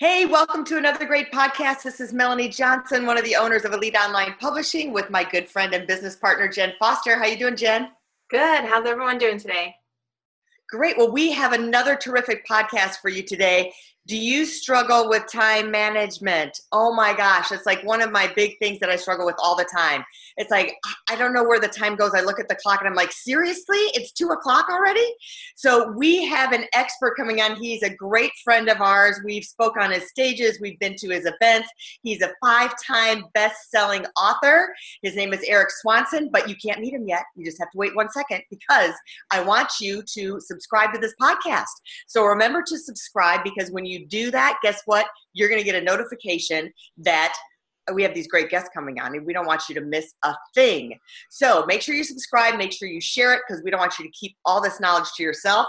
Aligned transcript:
Hey, 0.00 0.24
welcome 0.24 0.64
to 0.64 0.78
another 0.78 1.04
great 1.04 1.30
podcast. 1.30 1.82
This 1.82 2.00
is 2.00 2.14
Melanie 2.14 2.48
Johnson, 2.48 3.04
one 3.04 3.18
of 3.18 3.24
the 3.24 3.36
owners 3.36 3.66
of 3.66 3.74
Elite 3.74 3.94
Online 3.94 4.34
Publishing, 4.40 4.94
with 4.94 5.10
my 5.10 5.22
good 5.22 5.46
friend 5.46 5.74
and 5.74 5.86
business 5.86 6.16
partner 6.16 6.48
Jen 6.48 6.72
Foster. 6.78 7.18
How 7.18 7.26
you 7.26 7.36
doing, 7.36 7.54
Jen? 7.54 7.90
Good. 8.30 8.64
How's 8.64 8.86
everyone 8.86 9.18
doing 9.18 9.36
today? 9.38 9.74
Great. 10.70 10.96
Well, 10.96 11.12
we 11.12 11.32
have 11.32 11.52
another 11.52 11.96
terrific 11.96 12.46
podcast 12.48 13.02
for 13.02 13.10
you 13.10 13.22
today. 13.22 13.74
Do 14.10 14.16
you 14.16 14.44
struggle 14.44 15.08
with 15.08 15.30
time 15.30 15.70
management? 15.70 16.58
Oh 16.72 16.92
my 16.92 17.16
gosh, 17.16 17.52
it's 17.52 17.64
like 17.64 17.80
one 17.84 18.02
of 18.02 18.10
my 18.10 18.26
big 18.34 18.58
things 18.58 18.80
that 18.80 18.90
I 18.90 18.96
struggle 18.96 19.24
with 19.24 19.36
all 19.38 19.54
the 19.54 19.68
time. 19.72 20.04
It's 20.36 20.50
like, 20.50 20.74
I 21.08 21.14
don't 21.14 21.32
know 21.32 21.44
where 21.44 21.60
the 21.60 21.68
time 21.68 21.94
goes. 21.94 22.10
I 22.12 22.22
look 22.22 22.40
at 22.40 22.48
the 22.48 22.56
clock 22.56 22.80
and 22.80 22.88
I'm 22.88 22.96
like, 22.96 23.12
seriously? 23.12 23.78
It's 23.94 24.10
two 24.10 24.30
o'clock 24.30 24.68
already? 24.68 25.06
So 25.54 25.92
we 25.92 26.24
have 26.26 26.50
an 26.50 26.64
expert 26.74 27.14
coming 27.16 27.40
on. 27.40 27.54
He's 27.54 27.84
a 27.84 27.94
great 27.94 28.32
friend 28.42 28.68
of 28.68 28.80
ours. 28.80 29.20
We've 29.24 29.44
spoke 29.44 29.76
on 29.76 29.92
his 29.92 30.08
stages. 30.08 30.58
We've 30.60 30.80
been 30.80 30.96
to 30.96 31.10
his 31.10 31.24
events. 31.24 31.68
He's 32.02 32.20
a 32.20 32.32
five-time 32.44 33.26
best-selling 33.32 34.06
author. 34.16 34.74
His 35.04 35.14
name 35.14 35.32
is 35.32 35.44
Erik 35.44 35.70
Swanson, 35.70 36.30
but 36.32 36.48
you 36.48 36.56
can't 36.56 36.80
meet 36.80 36.94
him 36.94 37.06
yet. 37.06 37.26
You 37.36 37.44
just 37.44 37.60
have 37.60 37.70
to 37.70 37.78
wait 37.78 37.94
one 37.94 38.10
second 38.10 38.42
because 38.50 38.94
I 39.30 39.40
want 39.40 39.68
you 39.80 40.02
to 40.14 40.40
subscribe 40.40 40.92
to 40.94 40.98
this 40.98 41.14
podcast. 41.22 41.66
So 42.08 42.24
remember 42.24 42.64
to 42.66 42.76
subscribe 42.76 43.44
because 43.44 43.70
when 43.70 43.86
you 43.86 43.99
do 44.06 44.30
that, 44.30 44.58
guess 44.62 44.82
what? 44.86 45.06
You're 45.32 45.48
going 45.48 45.60
to 45.60 45.64
get 45.64 45.80
a 45.80 45.84
notification 45.84 46.72
that 46.98 47.34
we 47.92 48.02
have 48.02 48.14
these 48.14 48.28
great 48.28 48.50
guests 48.50 48.68
coming 48.72 49.00
on 49.00 49.16
and 49.16 49.26
we 49.26 49.32
don't 49.32 49.46
want 49.46 49.62
you 49.68 49.74
to 49.74 49.80
miss 49.80 50.14
a 50.22 50.34
thing. 50.54 50.98
So 51.30 51.64
make 51.66 51.82
sure 51.82 51.94
you 51.94 52.04
subscribe, 52.04 52.56
make 52.56 52.72
sure 52.72 52.88
you 52.88 53.00
share 53.00 53.34
it 53.34 53.40
because 53.46 53.62
we 53.64 53.70
don't 53.70 53.80
want 53.80 53.98
you 53.98 54.04
to 54.04 54.10
keep 54.12 54.36
all 54.44 54.60
this 54.60 54.80
knowledge 54.80 55.10
to 55.16 55.22
yourself. 55.22 55.66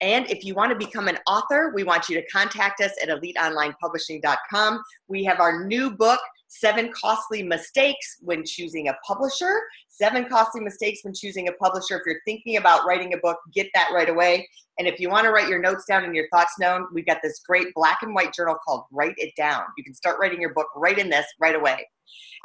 And 0.00 0.28
if 0.30 0.44
you 0.44 0.54
want 0.54 0.70
to 0.72 0.78
become 0.78 1.08
an 1.08 1.18
author, 1.26 1.72
we 1.74 1.84
want 1.84 2.08
you 2.08 2.16
to 2.16 2.26
contact 2.28 2.80
us 2.80 2.92
at 3.02 3.08
eliteonlinepublishing.com. 3.10 4.82
We 5.08 5.24
have 5.24 5.40
our 5.40 5.64
new 5.66 5.90
book, 5.90 6.20
Seven 6.50 6.90
Costly 6.92 7.44
Mistakes 7.44 8.16
When 8.22 8.44
Choosing 8.44 8.88
a 8.88 8.94
Publisher. 9.06 9.60
Seven 9.88 10.28
Costly 10.28 10.60
Mistakes 10.60 10.98
When 11.04 11.14
Choosing 11.14 11.46
a 11.46 11.52
Publisher. 11.52 11.96
If 11.96 12.02
you're 12.04 12.20
thinking 12.26 12.56
about 12.56 12.84
writing 12.84 13.14
a 13.14 13.18
book, 13.18 13.38
get 13.54 13.68
that 13.72 13.90
right 13.94 14.08
away. 14.08 14.48
And 14.76 14.88
if 14.88 14.98
you 14.98 15.10
want 15.10 15.26
to 15.26 15.30
write 15.30 15.48
your 15.48 15.60
notes 15.60 15.84
down 15.86 16.02
and 16.02 16.14
your 16.14 16.26
thoughts 16.32 16.54
down, 16.60 16.88
we've 16.92 17.06
got 17.06 17.18
this 17.22 17.40
great 17.46 17.72
black 17.72 17.98
and 18.02 18.16
white 18.16 18.34
journal 18.34 18.56
called 18.66 18.82
Write 18.90 19.14
It 19.16 19.32
Down. 19.36 19.62
You 19.78 19.84
can 19.84 19.94
start 19.94 20.18
writing 20.18 20.40
your 20.40 20.52
book 20.52 20.66
right 20.74 20.98
in 20.98 21.08
this 21.08 21.24
right 21.38 21.54
away. 21.54 21.86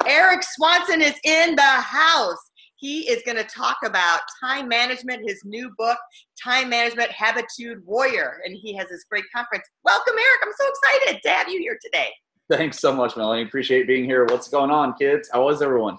Erik 0.06 0.44
Swanson 0.44 1.02
is 1.02 1.18
in 1.24 1.56
the 1.56 1.62
house. 1.62 2.50
He 2.76 3.08
is 3.10 3.24
going 3.26 3.38
to 3.38 3.44
talk 3.44 3.78
about 3.84 4.20
time 4.40 4.68
management, 4.68 5.28
his 5.28 5.42
new 5.44 5.72
book, 5.76 5.98
Time 6.40 6.68
Management 6.68 7.10
Habitude 7.10 7.84
Warrior. 7.84 8.38
And 8.44 8.56
he 8.56 8.72
has 8.76 8.88
this 8.88 9.04
great 9.10 9.24
conference. 9.34 9.64
Welcome, 9.82 10.14
Erik. 10.14 10.40
I'm 10.44 10.52
so 10.56 10.68
excited 10.68 11.22
to 11.22 11.28
have 11.30 11.48
you 11.48 11.58
here 11.58 11.76
today. 11.82 12.10
Thanks 12.48 12.78
so 12.78 12.94
much, 12.94 13.16
Melanie. 13.16 13.42
Appreciate 13.42 13.88
being 13.88 14.04
here. 14.04 14.24
What's 14.26 14.48
going 14.48 14.70
on, 14.70 14.94
kids? 14.94 15.28
How 15.32 15.44
was 15.44 15.62
everyone? 15.62 15.98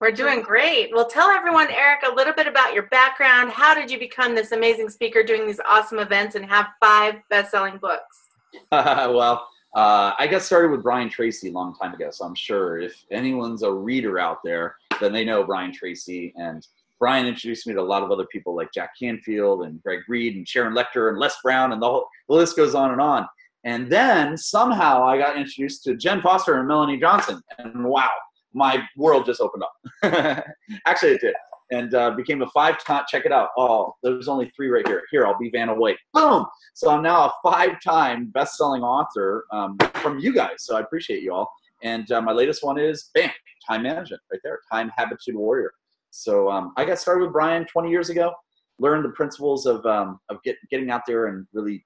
We're 0.00 0.10
doing 0.10 0.40
great. 0.40 0.90
Well, 0.92 1.06
tell 1.06 1.28
everyone, 1.28 1.70
Erik, 1.70 2.00
a 2.10 2.14
little 2.14 2.32
bit 2.32 2.46
about 2.46 2.72
your 2.72 2.84
background. 2.84 3.50
How 3.50 3.74
did 3.74 3.90
you 3.90 3.98
become 3.98 4.34
this 4.34 4.52
amazing 4.52 4.88
speaker 4.88 5.22
doing 5.22 5.46
these 5.46 5.60
awesome 5.66 5.98
events 5.98 6.34
and 6.34 6.44
have 6.46 6.68
five 6.80 7.16
best 7.28 7.50
selling 7.50 7.78
books? 7.78 8.28
well, 8.72 9.48
uh, 9.74 10.12
I 10.18 10.26
got 10.26 10.42
started 10.42 10.70
with 10.70 10.82
Brian 10.82 11.10
Tracy 11.10 11.48
a 11.48 11.52
long 11.52 11.74
time 11.74 11.92
ago, 11.92 12.08
so 12.10 12.24
I'm 12.24 12.34
sure 12.34 12.78
if 12.78 13.04
anyone's 13.10 13.62
a 13.62 13.72
reader 13.72 14.18
out 14.18 14.38
there, 14.42 14.76
then 15.00 15.12
they 15.12 15.24
know 15.24 15.44
Brian 15.44 15.72
Tracy. 15.72 16.32
And 16.36 16.66
Brian 16.98 17.26
introduced 17.26 17.66
me 17.66 17.74
to 17.74 17.80
a 17.80 17.82
lot 17.82 18.02
of 18.02 18.10
other 18.10 18.26
people 18.26 18.56
like 18.56 18.72
Jack 18.72 18.90
Canfield 18.98 19.64
and 19.64 19.82
Greg 19.82 20.00
Reid 20.08 20.36
and 20.36 20.48
Sharon 20.48 20.74
Lechter 20.74 21.10
and 21.10 21.18
Les 21.18 21.36
Brown, 21.42 21.72
and 21.72 21.82
the, 21.82 21.86
whole, 21.86 22.08
the 22.28 22.34
list 22.34 22.56
goes 22.56 22.74
on 22.74 22.92
and 22.92 23.00
on. 23.00 23.26
And 23.64 23.90
then 23.90 24.36
somehow 24.36 25.04
I 25.04 25.18
got 25.18 25.36
introduced 25.36 25.82
to 25.84 25.96
Jen 25.96 26.22
Foster 26.22 26.58
and 26.58 26.68
Melanie 26.68 27.00
Johnson, 27.00 27.40
and 27.58 27.84
wow, 27.84 28.10
my 28.54 28.82
world 28.96 29.26
just 29.26 29.40
opened 29.40 29.64
up. 29.64 30.44
Actually, 30.86 31.12
it 31.12 31.20
did. 31.20 31.34
And 31.72 31.94
uh, 31.94 32.12
became 32.12 32.42
a 32.42 32.46
five 32.50 32.82
time, 32.84 33.04
check 33.08 33.26
it 33.26 33.32
out. 33.32 33.48
Oh, 33.58 33.92
there's 34.04 34.28
only 34.28 34.52
three 34.54 34.68
right 34.68 34.86
here. 34.86 35.02
Here, 35.10 35.26
I'll 35.26 35.36
be 35.36 35.50
Vanna 35.50 35.74
White. 35.74 35.96
Boom! 36.12 36.46
So 36.74 36.90
I'm 36.90 37.02
now 37.02 37.26
a 37.26 37.32
five 37.42 37.80
time 37.82 38.26
best 38.26 38.56
selling 38.56 38.82
author 38.82 39.46
um, 39.50 39.76
from 39.94 40.20
you 40.20 40.32
guys. 40.32 40.58
So 40.58 40.76
I 40.76 40.80
appreciate 40.80 41.22
you 41.24 41.34
all. 41.34 41.50
And 41.82 42.10
uh, 42.12 42.22
my 42.22 42.32
latest 42.32 42.64
one 42.64 42.78
is 42.78 43.10
bam, 43.14 43.30
time 43.68 43.82
management 43.82 44.22
right 44.30 44.40
there, 44.44 44.60
time 44.70 44.90
habitude 44.96 45.34
warrior. 45.34 45.72
So 46.10 46.50
um, 46.50 46.72
I 46.76 46.84
got 46.84 46.98
started 46.98 47.24
with 47.24 47.32
Brian 47.32 47.66
20 47.66 47.90
years 47.90 48.08
ago, 48.08 48.32
learned 48.78 49.04
the 49.04 49.10
principles 49.10 49.66
of, 49.66 49.84
um, 49.84 50.18
of 50.30 50.42
get, 50.44 50.56
getting 50.70 50.90
out 50.90 51.02
there 51.06 51.26
and 51.26 51.46
really 51.52 51.84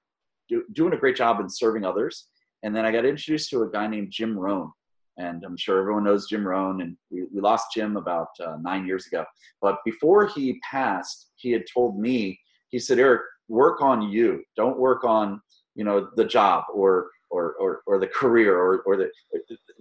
do, 0.51 0.63
doing 0.73 0.93
a 0.93 0.97
great 0.97 1.15
job 1.15 1.39
in 1.39 1.49
serving 1.49 1.85
others. 1.85 2.27
And 2.63 2.75
then 2.75 2.85
I 2.85 2.91
got 2.91 3.05
introduced 3.05 3.49
to 3.49 3.63
a 3.63 3.71
guy 3.71 3.87
named 3.87 4.11
Jim 4.11 4.37
Rohn. 4.37 4.71
And 5.17 5.43
I'm 5.43 5.57
sure 5.57 5.79
everyone 5.79 6.03
knows 6.03 6.29
Jim 6.29 6.47
Rohn, 6.47 6.81
and 6.81 6.95
we, 7.09 7.23
we 7.33 7.41
lost 7.41 7.73
Jim 7.73 7.97
about 7.97 8.27
uh, 8.43 8.57
nine 8.61 8.85
years 8.85 9.07
ago. 9.07 9.25
But 9.61 9.77
before 9.83 10.27
he 10.27 10.59
passed, 10.69 11.31
he 11.35 11.51
had 11.51 11.63
told 11.71 11.99
me, 11.99 12.39
he 12.69 12.79
said, 12.79 12.99
Erik, 12.99 13.21
work 13.47 13.81
on 13.81 14.09
you. 14.09 14.43
Don't 14.55 14.79
work 14.79 15.03
on, 15.03 15.41
you 15.75 15.83
know, 15.83 16.09
the 16.15 16.25
job 16.25 16.65
or 16.73 17.09
or, 17.31 17.53
or, 17.61 17.81
or 17.87 17.97
the 17.97 18.07
career 18.07 18.57
or, 18.57 18.81
or 18.81 18.97
the 18.97 19.09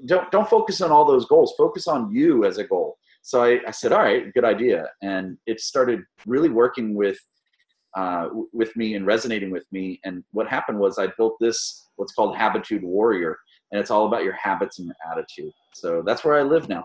don't 0.07 0.31
don't 0.31 0.49
focus 0.49 0.81
on 0.81 0.93
all 0.93 1.05
those 1.05 1.27
goals 1.27 1.53
focus 1.59 1.89
on 1.89 2.09
you 2.09 2.45
as 2.45 2.59
a 2.59 2.65
goal 2.65 2.97
so 3.23 3.43
I, 3.43 3.59
I 3.67 3.73
said 3.73 3.93
all 3.93 3.99
right 3.99 4.33
good 4.33 4.45
idea 4.45 4.87
and 5.03 5.37
it 5.47 5.61
started 5.61 6.01
really 6.27 6.49
working 6.49 6.95
with 6.95 7.19
uh, 7.97 8.29
with 8.53 8.75
me 8.77 8.95
and 8.95 9.07
resonating 9.07 9.51
with 9.51 9.65
me. 9.73 10.01
And 10.05 10.25
what 10.33 10.49
happened 10.49 10.79
was 10.79 10.99
I 10.99 11.09
built 11.17 11.37
this 11.41 11.89
what's 11.97 12.13
called 12.13 12.37
Habitude 12.37 12.83
Warrior, 12.83 13.39
and 13.73 13.81
it's 13.81 13.91
all 13.91 14.07
about 14.07 14.25
your 14.25 14.33
habits 14.35 14.79
and 14.79 14.87
your 14.87 14.97
attitude. 15.11 15.53
So 15.75 16.03
that's 16.05 16.25
where 16.25 16.37
I 16.37 16.43
live 16.43 16.69
now. 16.69 16.85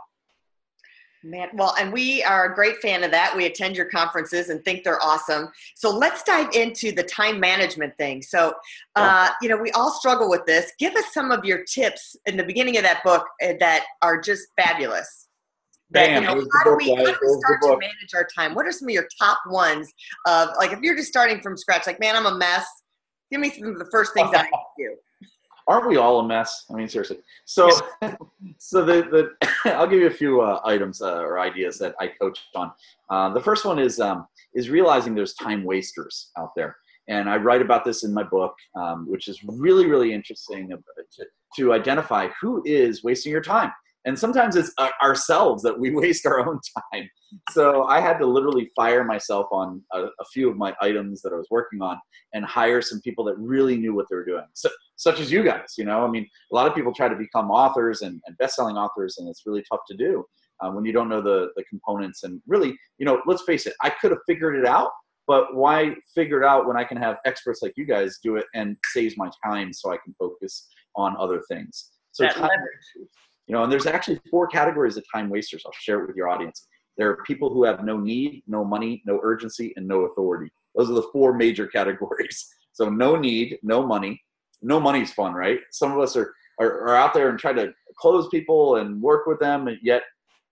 Man, 1.25 1.49
well, 1.55 1.75
and 1.79 1.91
we 1.91 2.21
are 2.23 2.51
a 2.51 2.53
great 2.53 2.77
fan 2.77 3.03
of 3.03 3.09
that. 3.09 3.35
We 3.35 3.47
attend 3.47 3.75
your 3.75 3.87
conferences 3.87 4.49
and 4.49 4.63
think 4.63 4.83
they're 4.83 5.03
awesome. 5.03 5.47
So 5.75 5.89
let's 5.89 6.21
dive 6.21 6.53
into 6.53 6.91
the 6.91 7.01
time 7.01 7.39
management 7.39 7.97
thing. 7.97 8.21
So, 8.21 8.53
uh, 8.95 9.29
you 9.41 9.49
know, 9.49 9.57
we 9.57 9.71
all 9.71 9.89
struggle 9.89 10.29
with 10.29 10.45
this. 10.45 10.71
Give 10.77 10.93
us 10.95 11.11
some 11.13 11.31
of 11.31 11.43
your 11.43 11.63
tips 11.63 12.15
in 12.27 12.37
the 12.37 12.43
beginning 12.43 12.77
of 12.77 12.83
that 12.83 13.03
book 13.03 13.25
uh, 13.43 13.53
that 13.59 13.85
are 14.03 14.21
just 14.21 14.49
fabulous. 14.55 15.24
That, 15.95 16.09
you 16.09 16.21
know, 16.21 16.27
how 16.27 16.63
do 16.63 16.75
we, 16.77 16.89
how 16.89 17.03
do 17.03 17.05
we 17.05 17.13
start 17.13 17.61
to 17.61 17.69
manage 17.69 18.13
our 18.13 18.27
time? 18.35 18.53
What 18.53 18.65
are 18.65 18.71
some 18.71 18.89
of 18.89 18.93
your 18.93 19.07
top 19.19 19.39
ones 19.47 19.91
of 20.27 20.49
like 20.57 20.71
if 20.71 20.81
you're 20.81 20.95
just 20.95 21.07
starting 21.07 21.41
from 21.41 21.57
scratch, 21.57 21.87
like 21.87 21.99
man, 21.99 22.15
I'm 22.15 22.25
a 22.25 22.37
mess. 22.37 22.65
Give 23.31 23.39
me 23.39 23.49
some 23.49 23.69
of 23.69 23.79
the 23.79 23.87
first 23.91 24.13
things 24.13 24.29
I 24.33 24.43
do. 24.77 24.95
Aren't 25.67 25.87
we 25.87 25.97
all 25.97 26.19
a 26.19 26.27
mess? 26.27 26.65
I 26.69 26.73
mean, 26.75 26.87
seriously. 26.87 27.17
So, 27.45 27.71
so 28.59 28.85
the, 28.85 29.31
the 29.33 29.49
I'll 29.75 29.87
give 29.87 29.99
you 29.99 30.07
a 30.07 30.11
few 30.11 30.41
uh, 30.41 30.61
items 30.63 31.01
uh, 31.01 31.15
or 31.15 31.39
ideas 31.39 31.79
that 31.79 31.95
I 31.99 32.07
coach 32.07 32.39
on. 32.55 32.71
Uh, 33.09 33.33
the 33.33 33.41
first 33.41 33.65
one 33.65 33.79
is 33.79 33.99
um, 33.99 34.27
is 34.53 34.69
realizing 34.69 35.15
there's 35.15 35.33
time 35.33 35.63
wasters 35.63 36.31
out 36.37 36.51
there, 36.55 36.75
and 37.07 37.29
I 37.29 37.37
write 37.37 37.61
about 37.61 37.83
this 37.83 38.03
in 38.03 38.13
my 38.13 38.23
book, 38.23 38.53
um, 38.75 39.09
which 39.09 39.27
is 39.27 39.43
really 39.43 39.87
really 39.87 40.13
interesting 40.13 40.69
to, 40.69 41.25
to 41.55 41.73
identify 41.73 42.27
who 42.39 42.61
is 42.65 43.03
wasting 43.03 43.31
your 43.31 43.41
time 43.41 43.71
and 44.05 44.17
sometimes 44.17 44.55
it's 44.55 44.71
ourselves 45.01 45.63
that 45.63 45.79
we 45.79 45.91
waste 45.95 46.25
our 46.25 46.39
own 46.39 46.59
time. 46.93 47.09
So 47.51 47.83
i 47.83 47.99
had 47.99 48.17
to 48.19 48.25
literally 48.25 48.71
fire 48.75 49.03
myself 49.03 49.47
on 49.51 49.81
a, 49.93 50.03
a, 50.03 50.25
few 50.31 50.49
of 50.49 50.57
my 50.57 50.73
items 50.81 51.21
that 51.21 51.33
i 51.33 51.35
was 51.35 51.47
working 51.49 51.81
on 51.81 51.99
and 52.33 52.45
hire 52.45 52.81
some 52.81 53.01
people 53.01 53.25
that 53.25 53.37
really 53.37 53.77
knew 53.77 53.93
what 53.93 54.05
they 54.09 54.15
were 54.15 54.25
doing 54.25 54.45
so, 54.53 54.69
such 54.95 55.19
as 55.19 55.31
you 55.31 55.43
guys 55.43 55.73
you 55.77 55.85
know? 55.85 56.05
I 56.05 56.09
mean 56.09 56.27
a 56.51 56.55
lot 56.55 56.67
of 56.67 56.75
people 56.75 56.93
try 56.93 57.09
to 57.09 57.15
become 57.15 57.51
authors 57.51 58.01
and, 58.01 58.21
and 58.25 58.37
best-selling 58.37 58.77
authors 58.77 59.17
and 59.17 59.27
it's 59.27 59.43
really 59.45 59.63
tough 59.69 59.81
to 59.89 59.97
do 59.97 60.23
uh, 60.61 60.69
when 60.71 60.85
you 60.85 60.93
don't 60.93 61.09
know 61.09 61.21
the, 61.21 61.49
the 61.57 61.63
components. 61.65 62.23
And 62.23 62.41
really 62.47 62.77
you 62.97 63.05
know 63.05 63.21
let's 63.25 63.43
face 63.43 63.65
it 63.65 63.73
i 63.81 63.89
could 63.89 64.11
have 64.11 64.21
figured 64.27 64.55
it 64.55 64.65
out 64.65 64.91
but 65.27 65.55
why 65.55 65.95
figure 66.13 66.41
it 66.41 66.45
out 66.45 66.67
when 66.67 66.77
i 66.77 66.83
can 66.83 66.97
have 66.97 67.17
experts 67.25 67.61
like 67.61 67.73
you 67.75 67.85
guys 67.85 68.19
do 68.23 68.35
it 68.35 68.45
and 68.53 68.77
saves 68.93 69.15
my 69.17 69.29
time 69.43 69.73
so 69.73 69.91
i 69.91 69.97
can 70.03 70.13
focus 70.19 70.67
on 70.95 71.15
other 71.19 71.41
things? 71.47 71.91
So 72.11 72.27
time, 72.27 72.49
you 73.47 73.53
know, 73.53 73.63
and 73.63 73.71
there's 73.71 73.85
actually 73.85 74.19
four 74.29 74.47
categories 74.47 74.97
of 74.97 75.03
time 75.13 75.29
wasters. 75.29 75.63
I'll 75.65 75.71
share 75.79 76.01
it 76.01 76.07
with 76.07 76.15
your 76.15 76.29
audience. 76.29 76.67
There 76.97 77.09
are 77.09 77.23
people 77.23 77.53
who 77.53 77.63
have 77.63 77.83
no 77.83 77.97
need, 77.97 78.43
no 78.47 78.63
money, 78.63 79.03
no 79.05 79.19
urgency, 79.21 79.73
and 79.75 79.87
no 79.87 80.01
authority. 80.01 80.51
Those 80.75 80.89
are 80.89 80.93
the 80.93 81.09
four 81.13 81.33
major 81.33 81.67
categories. 81.77 82.47
So 82.73 82.89
no 82.89 83.15
need, 83.15 83.59
no 83.63 83.85
money. 83.85 84.21
No 84.61 84.79
money's 84.79 85.13
fun, 85.13 85.33
right? 85.33 85.59
Some 85.71 85.91
of 85.91 85.99
us 85.99 86.15
are, 86.15 86.33
are, 86.59 86.87
are 86.87 86.95
out 86.95 87.13
there 87.13 87.29
and 87.29 87.37
try 87.37 87.53
to 87.53 87.73
close 87.97 88.27
people 88.29 88.77
and 88.77 89.01
work 89.01 89.27
with 89.27 89.39
them, 89.39 89.67
and 89.67 89.77
yet, 89.81 90.03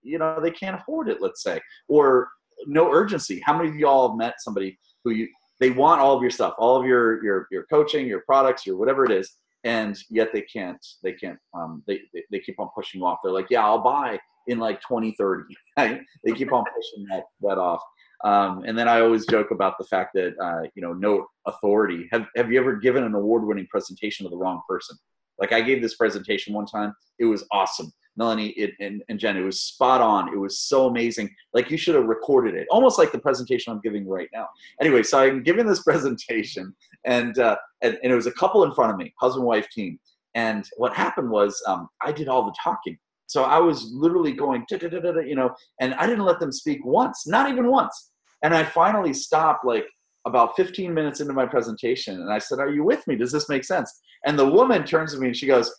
you 0.02 0.18
know, 0.18 0.40
they 0.40 0.50
can't 0.50 0.80
afford 0.80 1.08
it, 1.08 1.20
let's 1.20 1.42
say. 1.42 1.60
Or 1.88 2.28
no 2.66 2.90
urgency. 2.92 3.42
How 3.44 3.56
many 3.56 3.70
of 3.70 3.76
y'all 3.76 4.08
have 4.08 4.16
met 4.16 4.34
somebody 4.38 4.78
who 5.02 5.10
you, 5.10 5.28
they 5.60 5.70
want 5.70 6.00
all 6.00 6.16
of 6.16 6.22
your 6.22 6.30
stuff, 6.30 6.54
all 6.58 6.76
of 6.78 6.86
your, 6.86 7.22
your, 7.24 7.48
your 7.50 7.64
coaching, 7.64 8.06
your 8.06 8.20
products, 8.20 8.66
your 8.66 8.76
whatever 8.76 9.04
it 9.04 9.10
is, 9.10 9.36
and 9.64 9.98
yet 10.10 10.30
they 10.32 10.42
can't, 10.42 10.84
they 11.02 11.12
can't, 11.12 11.38
um, 11.54 11.82
they, 11.86 12.02
they, 12.12 12.22
they 12.30 12.38
keep 12.38 12.60
on 12.60 12.68
pushing 12.74 13.02
off. 13.02 13.18
They're 13.22 13.32
like, 13.32 13.50
yeah, 13.50 13.64
I'll 13.64 13.82
buy 13.82 14.18
in 14.46 14.58
like 14.58 14.80
2030. 14.82 15.44
Right? 15.76 16.00
They 16.24 16.32
keep 16.32 16.52
on 16.52 16.64
pushing 16.64 17.06
that, 17.10 17.24
that 17.40 17.58
off. 17.58 17.80
Um, 18.22 18.62
and 18.64 18.78
then 18.78 18.88
I 18.88 19.00
always 19.00 19.26
joke 19.26 19.50
about 19.50 19.76
the 19.78 19.84
fact 19.84 20.12
that 20.14 20.34
uh, 20.40 20.68
you 20.74 20.82
know 20.82 20.92
no 20.92 21.26
authority. 21.46 22.08
Have 22.12 22.26
Have 22.36 22.50
you 22.50 22.58
ever 22.58 22.76
given 22.76 23.04
an 23.04 23.14
award 23.14 23.44
winning 23.44 23.66
presentation 23.68 24.24
to 24.24 24.30
the 24.30 24.36
wrong 24.36 24.62
person? 24.68 24.96
Like 25.38 25.52
I 25.52 25.60
gave 25.60 25.82
this 25.82 25.96
presentation 25.96 26.54
one 26.54 26.66
time. 26.66 26.94
It 27.18 27.24
was 27.24 27.44
awesome. 27.52 27.92
Melanie 28.16 28.50
it, 28.50 28.72
and, 28.80 29.02
and 29.08 29.18
Jen, 29.18 29.36
it 29.36 29.42
was 29.42 29.60
spot 29.60 30.00
on. 30.00 30.32
It 30.32 30.38
was 30.38 30.58
so 30.58 30.86
amazing. 30.86 31.34
Like 31.52 31.70
you 31.70 31.76
should 31.76 31.94
have 31.94 32.04
recorded 32.04 32.54
it, 32.54 32.66
almost 32.70 32.98
like 32.98 33.12
the 33.12 33.18
presentation 33.18 33.72
I'm 33.72 33.80
giving 33.80 34.08
right 34.08 34.28
now. 34.32 34.48
Anyway, 34.80 35.02
so 35.02 35.18
I'm 35.18 35.42
giving 35.42 35.66
this 35.66 35.82
presentation, 35.84 36.74
and 37.04 37.38
uh, 37.38 37.56
and, 37.82 37.98
and 38.02 38.12
it 38.12 38.16
was 38.16 38.26
a 38.26 38.32
couple 38.32 38.64
in 38.64 38.72
front 38.72 38.92
of 38.92 38.98
me, 38.98 39.12
husband 39.20 39.46
wife 39.46 39.68
team. 39.70 39.98
And 40.34 40.68
what 40.76 40.94
happened 40.94 41.30
was 41.30 41.62
um, 41.66 41.88
I 42.02 42.12
did 42.12 42.28
all 42.28 42.44
the 42.44 42.54
talking. 42.62 42.98
So 43.26 43.44
I 43.44 43.58
was 43.58 43.90
literally 43.92 44.32
going, 44.32 44.66
you 44.70 45.34
know, 45.34 45.54
and 45.80 45.94
I 45.94 46.06
didn't 46.06 46.24
let 46.24 46.40
them 46.40 46.52
speak 46.52 46.84
once, 46.84 47.26
not 47.26 47.48
even 47.48 47.68
once. 47.70 48.10
And 48.42 48.54
I 48.54 48.64
finally 48.64 49.14
stopped 49.14 49.64
like 49.64 49.86
about 50.26 50.56
15 50.56 50.92
minutes 50.92 51.20
into 51.20 51.32
my 51.32 51.46
presentation 51.46 52.20
and 52.20 52.32
I 52.32 52.38
said, 52.38 52.58
Are 52.58 52.70
you 52.70 52.84
with 52.84 53.06
me? 53.06 53.16
Does 53.16 53.32
this 53.32 53.48
make 53.48 53.64
sense? 53.64 53.92
And 54.26 54.38
the 54.38 54.48
woman 54.48 54.84
turns 54.84 55.14
to 55.14 55.20
me 55.20 55.28
and 55.28 55.36
she 55.36 55.46
goes, 55.46 55.74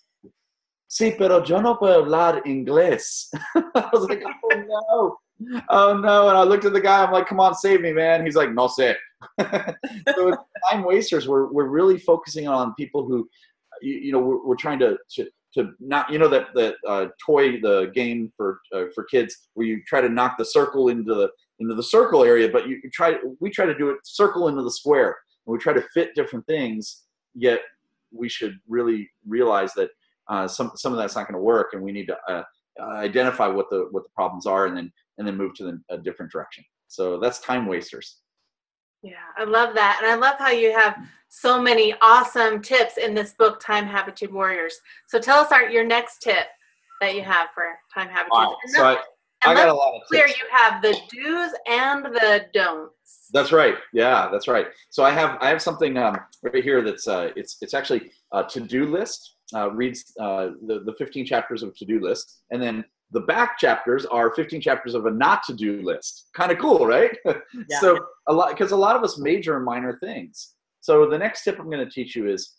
Sí, 0.88 1.16
pero 1.18 1.44
yo 1.44 1.62
no 1.62 1.78
puedo 1.78 2.04
hablar 2.04 2.44
inglés. 2.46 3.30
I 3.56 3.90
was 3.92 4.08
like, 4.08 4.24
Oh 4.24 5.18
no. 5.40 5.62
Oh 5.70 5.98
no. 5.98 6.30
And 6.30 6.38
I 6.38 6.44
looked 6.44 6.66
at 6.66 6.74
the 6.74 6.82
guy, 6.82 7.04
I'm 7.04 7.12
like, 7.12 7.28
Come 7.28 7.40
on, 7.40 7.56
save 7.56 7.82
me, 7.82 7.92
man. 7.92 8.26
He's 8.26 8.36
like, 8.36 8.52
No 8.52 8.68
sé. 8.68 8.96
so 10.16 10.38
time 10.70 10.84
wasters, 10.84 11.28
we're, 11.28 11.52
we're 11.52 11.68
really 11.68 11.98
focusing 11.98 12.48
on 12.48 12.76
people 12.76 13.06
who, 13.06 13.28
you, 13.82 13.96
you 13.96 14.12
know, 14.12 14.20
we're, 14.20 14.46
we're 14.46 14.56
trying 14.56 14.80
to, 14.80 14.98
to 15.16 15.28
to 15.56 15.72
not 15.80 16.12
you 16.12 16.20
know 16.20 16.28
that 16.28 16.48
the 16.54 16.76
uh, 16.88 17.08
toy 17.26 17.60
the 17.62 17.92
game 17.96 18.32
for 18.38 18.60
uh, 18.74 18.84
for 18.94 19.04
kids 19.06 19.48
where 19.54 19.66
you 19.66 19.82
try 19.88 20.02
to 20.02 20.10
knock 20.10 20.38
the 20.38 20.46
circle 20.46 20.90
into 20.90 21.16
the 21.16 21.30
into 21.60 21.74
the 21.74 21.84
circle 21.84 22.24
area 22.24 22.50
but 22.50 22.68
you 22.68 22.80
try 22.94 23.16
we 23.40 23.50
try 23.50 23.66
to 23.66 23.78
do 23.78 23.90
it 23.90 23.98
circle 24.04 24.50
into 24.50 24.62
the 24.62 24.72
square 24.72 25.16
and 25.48 25.54
we 25.54 25.58
try 25.58 25.74
to 25.74 25.84
fit 25.94 26.14
different 26.14 26.46
things 26.46 27.04
yet 27.34 27.62
we 28.12 28.30
should 28.30 28.58
really 28.68 29.10
realize 29.26 29.74
that 29.74 29.90
uh, 30.28 30.48
some 30.48 30.72
some 30.76 30.92
of 30.92 30.98
that's 30.98 31.16
not 31.16 31.28
going 31.28 31.38
to 31.38 31.44
work 31.44 31.74
and 31.74 31.82
we 31.82 31.92
need 31.92 32.08
to 32.08 32.18
uh, 32.30 32.44
identify 32.82 33.48
what 33.48 33.70
the 33.70 33.88
what 33.92 34.04
the 34.04 34.10
problems 34.16 34.46
are 34.46 34.66
and 34.66 34.76
then 34.76 34.92
and 35.18 35.28
then 35.28 35.36
move 35.36 35.54
to 35.56 35.64
the, 35.64 35.82
a 35.90 35.98
different 35.98 36.32
direction 36.32 36.64
so 36.88 37.20
that's 37.20 37.40
time 37.40 37.66
wasters 37.66 38.18
yeah, 39.06 39.18
I 39.38 39.44
love 39.44 39.76
that. 39.76 40.00
And 40.02 40.12
I 40.12 40.16
love 40.16 40.40
how 40.40 40.50
you 40.50 40.74
have 40.74 40.98
so 41.30 41.62
many 41.62 41.94
awesome 42.02 42.60
tips 42.60 42.98
in 42.98 43.14
this 43.14 43.34
book, 43.38 43.60
Time 43.60 43.86
Habitude 43.86 44.34
Warriors. 44.34 44.80
So 45.08 45.20
tell 45.20 45.38
us 45.38 45.52
our, 45.52 45.70
your 45.70 45.86
next 45.86 46.24
tip 46.24 46.48
that 47.02 47.14
you 47.14 47.22
have 47.22 47.50
for 47.54 47.66
Time 47.94 48.10
Habitude. 48.10 48.32
Right, 48.32 48.58
so 48.70 48.84
I, 49.46 49.52
I 49.52 49.54
got 49.54 49.70
a 49.70 49.74
lot 49.74 49.94
of 49.94 50.02
clear. 50.08 50.26
tips. 50.26 50.40
You 50.40 50.46
have 50.52 50.82
the 50.82 50.98
do's 51.12 51.52
and 51.68 52.06
the 52.06 52.46
don'ts. 52.52 53.30
That's 53.32 53.52
right. 53.52 53.76
Yeah, 53.94 54.28
that's 54.32 54.48
right. 54.48 54.68
So 54.90 55.04
I 55.04 55.12
have 55.12 55.38
I 55.40 55.50
have 55.50 55.62
something 55.62 55.98
um, 55.98 56.18
right 56.42 56.64
here 56.64 56.82
that's 56.82 57.08
uh, 57.08 57.30
it's 57.36 57.58
it's 57.62 57.76
actually 57.76 58.12
a 58.32 58.44
to 58.46 58.60
do 58.60 58.88
list. 58.88 59.35
Uh, 59.54 59.72
reads 59.72 60.12
uh, 60.20 60.50
the 60.66 60.80
the 60.86 60.94
15 60.98 61.24
chapters 61.24 61.62
of 61.62 61.76
to 61.78 61.86
do 61.86 62.00
list, 62.00 62.42
and 62.52 62.62
then 62.62 62.84
the 63.12 63.22
back 63.22 63.58
chapters 63.60 64.06
are 64.06 64.34
15 64.34 64.60
chapters 64.60 64.96
of 64.96 65.06
a 65.06 65.12
not 65.12 65.44
to 65.44 65.54
do 65.54 65.82
list. 65.84 66.30
Kind 66.36 66.52
of 66.52 66.58
cool, 66.58 66.86
right? 66.86 67.16
Yeah. 67.70 67.80
so 67.80 68.00
a 68.28 68.34
lot 68.34 68.50
because 68.50 68.72
a 68.72 68.76
lot 68.76 68.96
of 68.96 69.04
us 69.04 69.20
major 69.20 69.56
in 69.58 69.64
minor 69.64 69.98
things. 70.00 70.56
So 70.82 71.10
the 71.10 71.18
next 71.18 71.44
tip 71.44 71.60
I'm 71.60 71.70
going 71.70 71.86
to 71.86 71.92
teach 71.92 72.16
you 72.16 72.28
is 72.28 72.56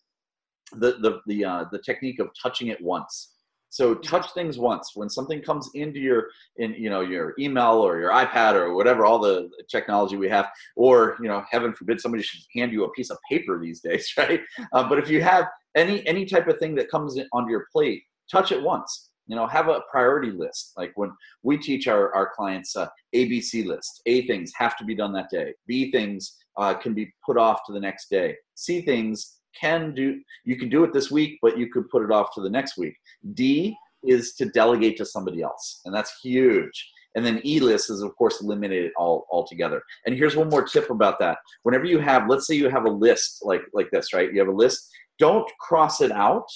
the 0.72 0.92
the 1.00 1.20
the 1.26 1.44
uh, 1.44 1.64
the 1.72 1.78
technique 1.78 2.18
of 2.18 2.28
touching 2.40 2.68
it 2.68 2.80
once. 2.80 3.32
So 3.68 3.94
touch 3.94 4.32
things 4.32 4.58
once. 4.58 4.92
When 4.94 5.10
something 5.10 5.42
comes 5.42 5.68
into 5.74 5.98
your 5.98 6.28
in 6.56 6.74
you 6.74 6.88
know 6.88 7.00
your 7.00 7.34
email 7.38 7.74
or 7.74 7.98
your 7.98 8.10
iPad 8.10 8.54
or 8.54 8.74
whatever, 8.74 9.04
all 9.04 9.18
the 9.18 9.50
technology 9.70 10.16
we 10.16 10.28
have, 10.28 10.48
or 10.76 11.16
you 11.20 11.28
know, 11.28 11.44
heaven 11.50 11.74
forbid 11.74 12.00
somebody 12.00 12.22
should 12.22 12.40
hand 12.54 12.72
you 12.72 12.84
a 12.84 12.90
piece 12.92 13.10
of 13.10 13.18
paper 13.30 13.60
these 13.60 13.80
days, 13.80 14.12
right? 14.18 14.40
Uh, 14.72 14.88
but 14.88 14.98
if 14.98 15.10
you 15.10 15.20
have 15.20 15.46
any 15.76 16.06
any 16.06 16.24
type 16.24 16.48
of 16.48 16.58
thing 16.58 16.74
that 16.76 16.90
comes 16.90 17.18
onto 17.32 17.50
your 17.50 17.66
plate, 17.72 18.02
touch 18.30 18.50
it 18.50 18.62
once. 18.62 19.10
You 19.26 19.36
know 19.36 19.46
have 19.46 19.68
a 19.68 19.82
priority 19.90 20.30
list. 20.30 20.72
Like 20.76 20.92
when 20.96 21.12
we 21.42 21.58
teach 21.58 21.88
our, 21.88 22.14
our 22.14 22.30
clients 22.34 22.76
uh, 22.76 22.88
abc 23.14 23.66
list. 23.66 24.02
A 24.06 24.26
things 24.26 24.52
have 24.56 24.76
to 24.78 24.84
be 24.84 24.94
done 24.94 25.12
that 25.12 25.30
day. 25.30 25.52
B 25.66 25.90
things 25.90 26.36
uh, 26.56 26.74
can 26.74 26.94
be 26.94 27.12
put 27.24 27.36
off 27.36 27.60
to 27.66 27.72
the 27.72 27.80
next 27.80 28.08
day. 28.08 28.36
C 28.54 28.82
things 28.82 29.38
can 29.60 29.94
do 29.94 30.20
you 30.44 30.56
can 30.56 30.68
do 30.68 30.84
it 30.84 30.92
this 30.92 31.10
week 31.10 31.38
but 31.40 31.56
you 31.58 31.70
could 31.70 31.88
put 31.88 32.02
it 32.02 32.12
off 32.12 32.34
to 32.34 32.40
the 32.40 32.50
next 32.50 32.76
week. 32.78 32.94
D 33.34 33.76
is 34.04 34.34
to 34.34 34.46
delegate 34.46 34.96
to 34.98 35.04
somebody 35.04 35.42
else 35.42 35.80
and 35.84 35.94
that's 35.94 36.18
huge. 36.22 36.92
And 37.16 37.24
then 37.24 37.40
e 37.44 37.58
list 37.58 37.90
is 37.90 38.02
of 38.02 38.14
course 38.16 38.42
eliminate 38.42 38.84
it 38.84 38.92
all 38.96 39.26
altogether. 39.32 39.82
And 40.04 40.14
here's 40.14 40.36
one 40.36 40.50
more 40.50 40.62
tip 40.62 40.90
about 40.90 41.18
that. 41.18 41.38
Whenever 41.64 41.86
you 41.86 41.98
have 41.98 42.28
let's 42.28 42.46
say 42.46 42.54
you 42.54 42.68
have 42.68 42.84
a 42.84 42.90
list 42.90 43.40
like 43.42 43.62
like 43.72 43.90
this 43.90 44.12
right? 44.12 44.32
You 44.32 44.38
have 44.38 44.48
a 44.48 44.62
list 44.64 44.88
don't 45.18 45.50
cross 45.60 46.00
it 46.00 46.12
out 46.12 46.46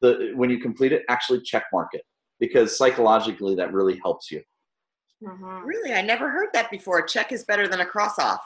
the 0.00 0.32
when 0.34 0.50
you 0.50 0.58
complete 0.58 0.92
it 0.92 1.02
actually 1.08 1.40
check 1.42 1.64
mark 1.72 1.88
it 1.92 2.02
because 2.38 2.76
psychologically 2.76 3.54
that 3.54 3.72
really 3.72 3.98
helps 3.98 4.30
you. 4.30 4.42
Mm-hmm. 5.22 5.66
Really, 5.66 5.92
I 5.92 6.00
never 6.00 6.30
heard 6.30 6.48
that 6.54 6.70
before. 6.70 6.98
A 6.98 7.06
check 7.06 7.32
is 7.32 7.44
better 7.44 7.68
than 7.68 7.80
a 7.80 7.86
cross 7.86 8.18
off. 8.18 8.40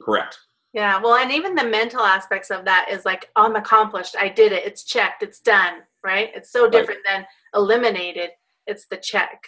Correct. 0.00 0.36
Yeah, 0.72 1.00
well, 1.00 1.16
and 1.16 1.30
even 1.30 1.54
the 1.54 1.64
mental 1.64 2.00
aspects 2.00 2.50
of 2.50 2.64
that 2.64 2.88
is 2.90 3.04
like, 3.04 3.30
oh, 3.36 3.44
I'm 3.44 3.56
accomplished. 3.56 4.16
I 4.18 4.28
did 4.28 4.52
it. 4.52 4.64
It's 4.64 4.84
checked. 4.84 5.22
It's 5.22 5.38
done. 5.40 5.80
Right? 6.02 6.30
It's 6.34 6.50
so 6.50 6.68
different 6.68 7.00
right. 7.06 7.18
than 7.18 7.26
eliminated. 7.54 8.30
It's 8.66 8.86
the 8.86 8.96
check. 8.96 9.40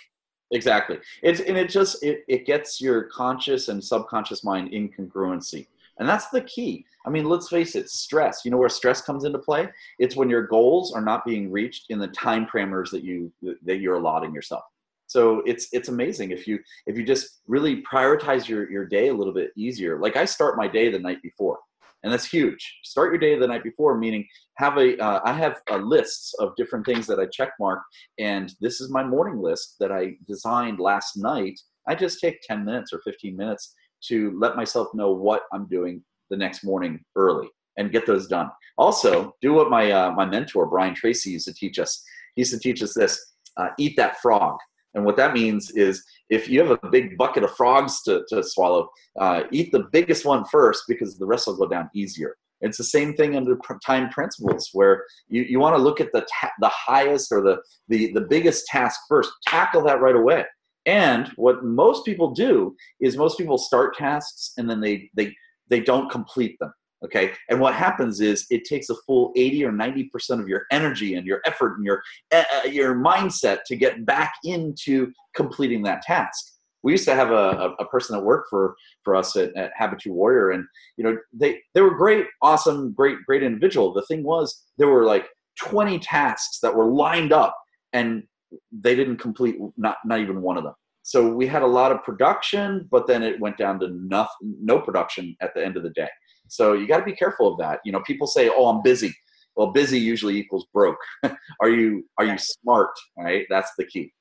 Exactly. 0.52 0.98
It's 1.22 1.40
and 1.40 1.56
it 1.56 1.68
just 1.68 2.04
it, 2.04 2.24
it 2.28 2.46
gets 2.46 2.80
your 2.80 3.04
conscious 3.04 3.68
and 3.68 3.82
subconscious 3.82 4.44
mind 4.44 4.72
in 4.72 4.90
congruency. 4.90 5.66
And 5.98 6.08
that's 6.08 6.28
the 6.28 6.40
key. 6.42 6.84
I 7.06 7.10
mean, 7.10 7.26
let's 7.26 7.48
face 7.48 7.76
it, 7.76 7.88
stress. 7.88 8.44
You 8.44 8.50
know 8.50 8.56
where 8.56 8.68
stress 8.68 9.00
comes 9.00 9.24
into 9.24 9.38
play? 9.38 9.68
It's 9.98 10.16
when 10.16 10.30
your 10.30 10.46
goals 10.46 10.92
are 10.92 11.00
not 11.00 11.24
being 11.24 11.50
reached 11.50 11.86
in 11.90 11.98
the 11.98 12.08
time 12.08 12.46
parameters 12.46 12.90
that 12.90 13.04
you 13.04 13.32
that 13.64 13.78
you're 13.78 13.96
allotting 13.96 14.34
yourself. 14.34 14.64
So 15.06 15.42
it's 15.46 15.68
it's 15.72 15.88
amazing 15.88 16.30
if 16.30 16.48
you 16.48 16.58
if 16.86 16.96
you 16.96 17.04
just 17.04 17.40
really 17.46 17.82
prioritize 17.82 18.48
your 18.48 18.70
your 18.70 18.86
day 18.86 19.08
a 19.08 19.14
little 19.14 19.34
bit 19.34 19.50
easier. 19.56 20.00
Like 20.00 20.16
I 20.16 20.24
start 20.24 20.56
my 20.56 20.66
day 20.66 20.90
the 20.90 20.98
night 20.98 21.22
before, 21.22 21.58
and 22.02 22.12
that's 22.12 22.24
huge. 22.28 22.78
Start 22.82 23.12
your 23.12 23.18
day 23.18 23.38
the 23.38 23.46
night 23.46 23.62
before, 23.62 23.96
meaning 23.98 24.26
have 24.56 24.78
a 24.78 24.98
uh, 24.98 25.20
I 25.24 25.32
have 25.32 25.60
a 25.70 25.78
lists 25.78 26.34
of 26.40 26.56
different 26.56 26.86
things 26.86 27.06
that 27.06 27.20
I 27.20 27.26
check 27.26 27.50
mark, 27.60 27.82
and 28.18 28.52
this 28.60 28.80
is 28.80 28.90
my 28.90 29.04
morning 29.04 29.40
list 29.40 29.76
that 29.78 29.92
I 29.92 30.14
designed 30.26 30.80
last 30.80 31.16
night. 31.16 31.60
I 31.86 31.94
just 31.94 32.18
take 32.18 32.40
10 32.40 32.64
minutes 32.64 32.94
or 32.94 33.00
15 33.04 33.36
minutes 33.36 33.74
to 34.08 34.36
let 34.38 34.56
myself 34.56 34.88
know 34.94 35.12
what 35.12 35.42
I'm 35.52 35.66
doing 35.66 36.02
the 36.30 36.36
next 36.36 36.64
morning 36.64 37.04
early 37.16 37.48
and 37.76 37.92
get 37.92 38.06
those 38.06 38.26
done. 38.26 38.50
Also, 38.78 39.34
do 39.40 39.52
what 39.52 39.70
my 39.70 39.90
uh, 39.90 40.10
my 40.12 40.24
mentor 40.24 40.66
Brian 40.66 40.94
Tracy 40.94 41.30
used 41.30 41.46
to 41.46 41.54
teach 41.54 41.78
us. 41.78 42.02
He 42.34 42.40
used 42.42 42.52
to 42.52 42.58
teach 42.58 42.82
us 42.82 42.94
this: 42.94 43.34
uh, 43.56 43.68
eat 43.78 43.96
that 43.96 44.20
frog. 44.20 44.58
And 44.94 45.04
what 45.04 45.16
that 45.16 45.32
means 45.32 45.70
is, 45.72 46.04
if 46.30 46.48
you 46.48 46.60
have 46.60 46.70
a 46.70 46.88
big 46.88 47.18
bucket 47.18 47.42
of 47.42 47.56
frogs 47.56 48.02
to, 48.02 48.24
to 48.28 48.44
swallow, 48.44 48.88
uh, 49.18 49.42
eat 49.50 49.72
the 49.72 49.88
biggest 49.90 50.24
one 50.24 50.44
first 50.44 50.84
because 50.86 51.18
the 51.18 51.26
rest 51.26 51.48
will 51.48 51.56
go 51.56 51.66
down 51.66 51.90
easier. 51.94 52.36
It's 52.60 52.78
the 52.78 52.84
same 52.84 53.14
thing 53.14 53.36
under 53.36 53.58
time 53.84 54.08
principles, 54.10 54.70
where 54.72 55.04
you, 55.28 55.42
you 55.42 55.58
want 55.58 55.76
to 55.76 55.82
look 55.82 56.00
at 56.00 56.12
the 56.12 56.20
ta- 56.20 56.52
the 56.60 56.68
highest 56.68 57.32
or 57.32 57.42
the, 57.42 57.58
the 57.88 58.12
the 58.12 58.22
biggest 58.22 58.66
task 58.66 59.00
first. 59.08 59.30
Tackle 59.46 59.82
that 59.84 60.00
right 60.00 60.16
away. 60.16 60.44
And 60.86 61.28
what 61.36 61.64
most 61.64 62.04
people 62.04 62.30
do 62.32 62.76
is 63.00 63.16
most 63.16 63.38
people 63.38 63.58
start 63.58 63.96
tasks 63.96 64.52
and 64.56 64.68
then 64.68 64.80
they 64.80 65.10
they 65.14 65.34
they 65.70 65.80
don't 65.80 66.10
complete 66.10 66.56
them. 66.60 66.72
Okay. 67.04 67.32
And 67.50 67.60
what 67.60 67.74
happens 67.74 68.20
is 68.20 68.46
it 68.50 68.64
takes 68.64 68.88
a 68.88 68.94
full 69.06 69.32
80 69.36 69.66
or 69.66 69.72
90% 69.72 70.40
of 70.40 70.48
your 70.48 70.64
energy 70.70 71.14
and 71.16 71.26
your 71.26 71.42
effort 71.44 71.76
and 71.76 71.84
your 71.84 72.02
uh, 72.34 72.44
your 72.66 72.94
mindset 72.94 73.58
to 73.66 73.76
get 73.76 74.06
back 74.06 74.34
into 74.42 75.12
completing 75.34 75.82
that 75.82 76.02
task. 76.02 76.52
We 76.82 76.92
used 76.92 77.06
to 77.06 77.14
have 77.14 77.30
a, 77.30 77.74
a 77.78 77.86
person 77.86 78.14
that 78.14 78.22
worked 78.22 78.48
for, 78.50 78.74
for 79.04 79.16
us 79.16 79.36
at, 79.36 79.54
at 79.56 79.72
Habitude 79.76 80.12
Warrior, 80.12 80.50
and 80.50 80.66
you 80.98 81.04
know 81.04 81.16
they 81.32 81.60
they 81.74 81.80
were 81.80 81.94
great, 81.94 82.26
awesome, 82.42 82.92
great, 82.92 83.16
great 83.26 83.42
individual. 83.42 83.94
The 83.94 84.02
thing 84.02 84.22
was, 84.22 84.64
there 84.76 84.88
were 84.88 85.04
like 85.04 85.26
20 85.60 85.98
tasks 86.00 86.58
that 86.60 86.74
were 86.74 86.86
lined 86.86 87.32
up, 87.32 87.56
and 87.94 88.24
they 88.72 88.94
didn't 88.94 89.18
complete 89.18 89.56
not 89.76 89.96
not 90.04 90.20
even 90.20 90.42
one 90.42 90.56
of 90.56 90.64
them 90.64 90.74
so 91.06 91.28
we 91.28 91.46
had 91.46 91.60
a 91.60 91.66
lot 91.66 91.92
of 91.92 92.02
production, 92.02 92.88
but 92.90 93.06
then 93.06 93.22
it 93.22 93.38
went 93.38 93.58
down 93.58 93.78
to 93.80 93.88
nothing, 93.88 94.56
no 94.58 94.80
production 94.80 95.36
at 95.42 95.52
the 95.54 95.62
end 95.62 95.76
of 95.76 95.82
the 95.82 95.90
day. 95.90 96.08
So 96.48 96.72
you 96.72 96.88
got 96.88 96.98
to 96.98 97.04
be 97.04 97.14
careful 97.14 97.52
of 97.52 97.58
that. 97.58 97.80
You 97.84 97.92
know, 97.92 98.00
people 98.06 98.26
say, 98.26 98.48
"Oh, 98.48 98.68
I'm 98.68 98.82
busy." 98.82 99.14
Well, 99.54 99.70
busy 99.70 100.00
usually 100.00 100.36
equals 100.36 100.66
broke. 100.72 100.96
are 101.60 101.68
you 101.68 102.08
are 102.16 102.24
you 102.24 102.38
smart? 102.38 102.90
Right, 103.18 103.46
that's 103.50 103.70
the 103.76 103.84
key. 103.84 104.12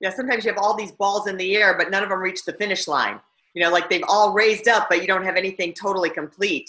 Yeah, 0.00 0.10
sometimes 0.10 0.44
you 0.44 0.50
have 0.50 0.60
all 0.60 0.74
these 0.76 0.92
balls 0.92 1.28
in 1.28 1.36
the 1.36 1.56
air, 1.56 1.78
but 1.78 1.92
none 1.92 2.02
of 2.02 2.08
them 2.08 2.18
reach 2.18 2.44
the 2.44 2.54
finish 2.54 2.88
line. 2.88 3.20
You 3.54 3.62
know, 3.62 3.70
like 3.70 3.88
they've 3.88 4.04
all 4.08 4.32
raised 4.32 4.66
up, 4.66 4.88
but 4.88 5.02
you 5.02 5.06
don't 5.06 5.24
have 5.24 5.36
anything 5.36 5.74
totally 5.74 6.10
complete. 6.10 6.68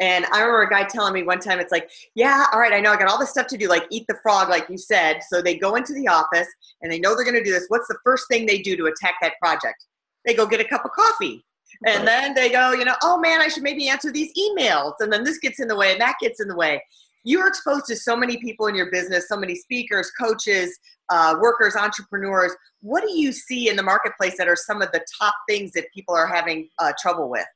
And 0.00 0.24
I 0.32 0.40
remember 0.40 0.62
a 0.62 0.70
guy 0.70 0.84
telling 0.84 1.12
me 1.12 1.22
one 1.22 1.40
time, 1.40 1.60
it's 1.60 1.70
like, 1.70 1.90
yeah, 2.14 2.46
all 2.52 2.58
right, 2.58 2.72
I 2.72 2.80
know 2.80 2.90
I 2.90 2.96
got 2.96 3.08
all 3.08 3.18
this 3.18 3.30
stuff 3.30 3.46
to 3.48 3.58
do, 3.58 3.68
like 3.68 3.84
eat 3.90 4.06
the 4.08 4.18
frog, 4.22 4.48
like 4.48 4.66
you 4.70 4.78
said. 4.78 5.20
So 5.28 5.42
they 5.42 5.56
go 5.56 5.76
into 5.76 5.92
the 5.92 6.08
office 6.08 6.48
and 6.80 6.90
they 6.90 6.98
know 6.98 7.14
they're 7.14 7.24
going 7.24 7.36
to 7.36 7.44
do 7.44 7.52
this. 7.52 7.66
What's 7.68 7.86
the 7.86 7.98
first 8.02 8.24
thing 8.30 8.46
they 8.46 8.62
do 8.62 8.76
to 8.76 8.86
attack 8.86 9.16
that 9.20 9.34
project? 9.42 9.84
They 10.24 10.34
go 10.34 10.46
get 10.46 10.60
a 10.60 10.64
cup 10.64 10.86
of 10.86 10.90
coffee. 10.92 11.44
And 11.86 12.06
then 12.06 12.34
they 12.34 12.50
go, 12.50 12.72
you 12.72 12.84
know, 12.84 12.96
oh 13.02 13.18
man, 13.18 13.40
I 13.40 13.48
should 13.48 13.62
maybe 13.62 13.88
answer 13.88 14.10
these 14.10 14.32
emails. 14.34 14.94
And 15.00 15.12
then 15.12 15.22
this 15.22 15.38
gets 15.38 15.60
in 15.60 15.68
the 15.68 15.76
way 15.76 15.92
and 15.92 16.00
that 16.00 16.16
gets 16.20 16.40
in 16.40 16.48
the 16.48 16.56
way. 16.56 16.82
You're 17.24 17.46
exposed 17.46 17.86
to 17.86 17.96
so 17.96 18.16
many 18.16 18.38
people 18.38 18.66
in 18.66 18.74
your 18.74 18.90
business, 18.90 19.28
so 19.28 19.36
many 19.36 19.54
speakers, 19.54 20.10
coaches, 20.18 20.78
uh, 21.10 21.36
workers, 21.40 21.76
entrepreneurs. 21.76 22.52
What 22.80 23.02
do 23.02 23.12
you 23.12 23.32
see 23.32 23.68
in 23.68 23.76
the 23.76 23.82
marketplace 23.82 24.36
that 24.38 24.48
are 24.48 24.56
some 24.56 24.80
of 24.80 24.90
the 24.92 25.04
top 25.20 25.34
things 25.48 25.72
that 25.72 25.84
people 25.94 26.14
are 26.14 26.26
having 26.26 26.68
uh, 26.78 26.92
trouble 27.00 27.28
with? 27.28 27.46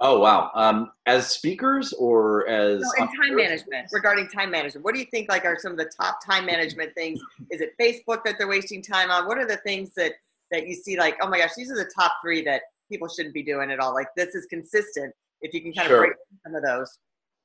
Oh 0.00 0.18
wow! 0.18 0.50
Um, 0.54 0.90
as 1.06 1.30
speakers 1.30 1.92
or 1.92 2.48
as 2.48 2.80
no, 2.80 3.04
in 3.04 3.06
time 3.22 3.36
management, 3.36 3.88
regarding 3.92 4.28
time 4.28 4.50
management, 4.50 4.84
what 4.84 4.94
do 4.94 5.00
you 5.00 5.06
think 5.06 5.28
like 5.28 5.44
are 5.44 5.56
some 5.58 5.72
of 5.72 5.78
the 5.78 5.90
top 5.96 6.18
time 6.24 6.44
management 6.44 6.92
things? 6.94 7.20
Is 7.50 7.60
it 7.60 7.74
Facebook 7.80 8.24
that 8.24 8.34
they're 8.38 8.48
wasting 8.48 8.82
time 8.82 9.10
on? 9.10 9.26
What 9.26 9.38
are 9.38 9.46
the 9.46 9.58
things 9.58 9.94
that 9.94 10.12
that 10.50 10.66
you 10.66 10.74
see 10.74 10.98
like, 10.98 11.16
oh 11.22 11.28
my 11.28 11.38
gosh, 11.38 11.54
these 11.56 11.70
are 11.70 11.76
the 11.76 11.90
top 11.96 12.12
three 12.22 12.42
that 12.42 12.62
people 12.90 13.08
shouldn't 13.08 13.34
be 13.34 13.42
doing 13.42 13.70
at 13.70 13.78
all? 13.78 13.94
Like 13.94 14.08
this 14.16 14.34
is 14.34 14.46
consistent. 14.46 15.14
If 15.40 15.54
you 15.54 15.60
can 15.60 15.72
kind 15.72 15.88
sure. 15.88 16.04
of 16.04 16.08
break 16.08 16.16
some 16.44 16.54
of 16.54 16.62
those. 16.62 16.98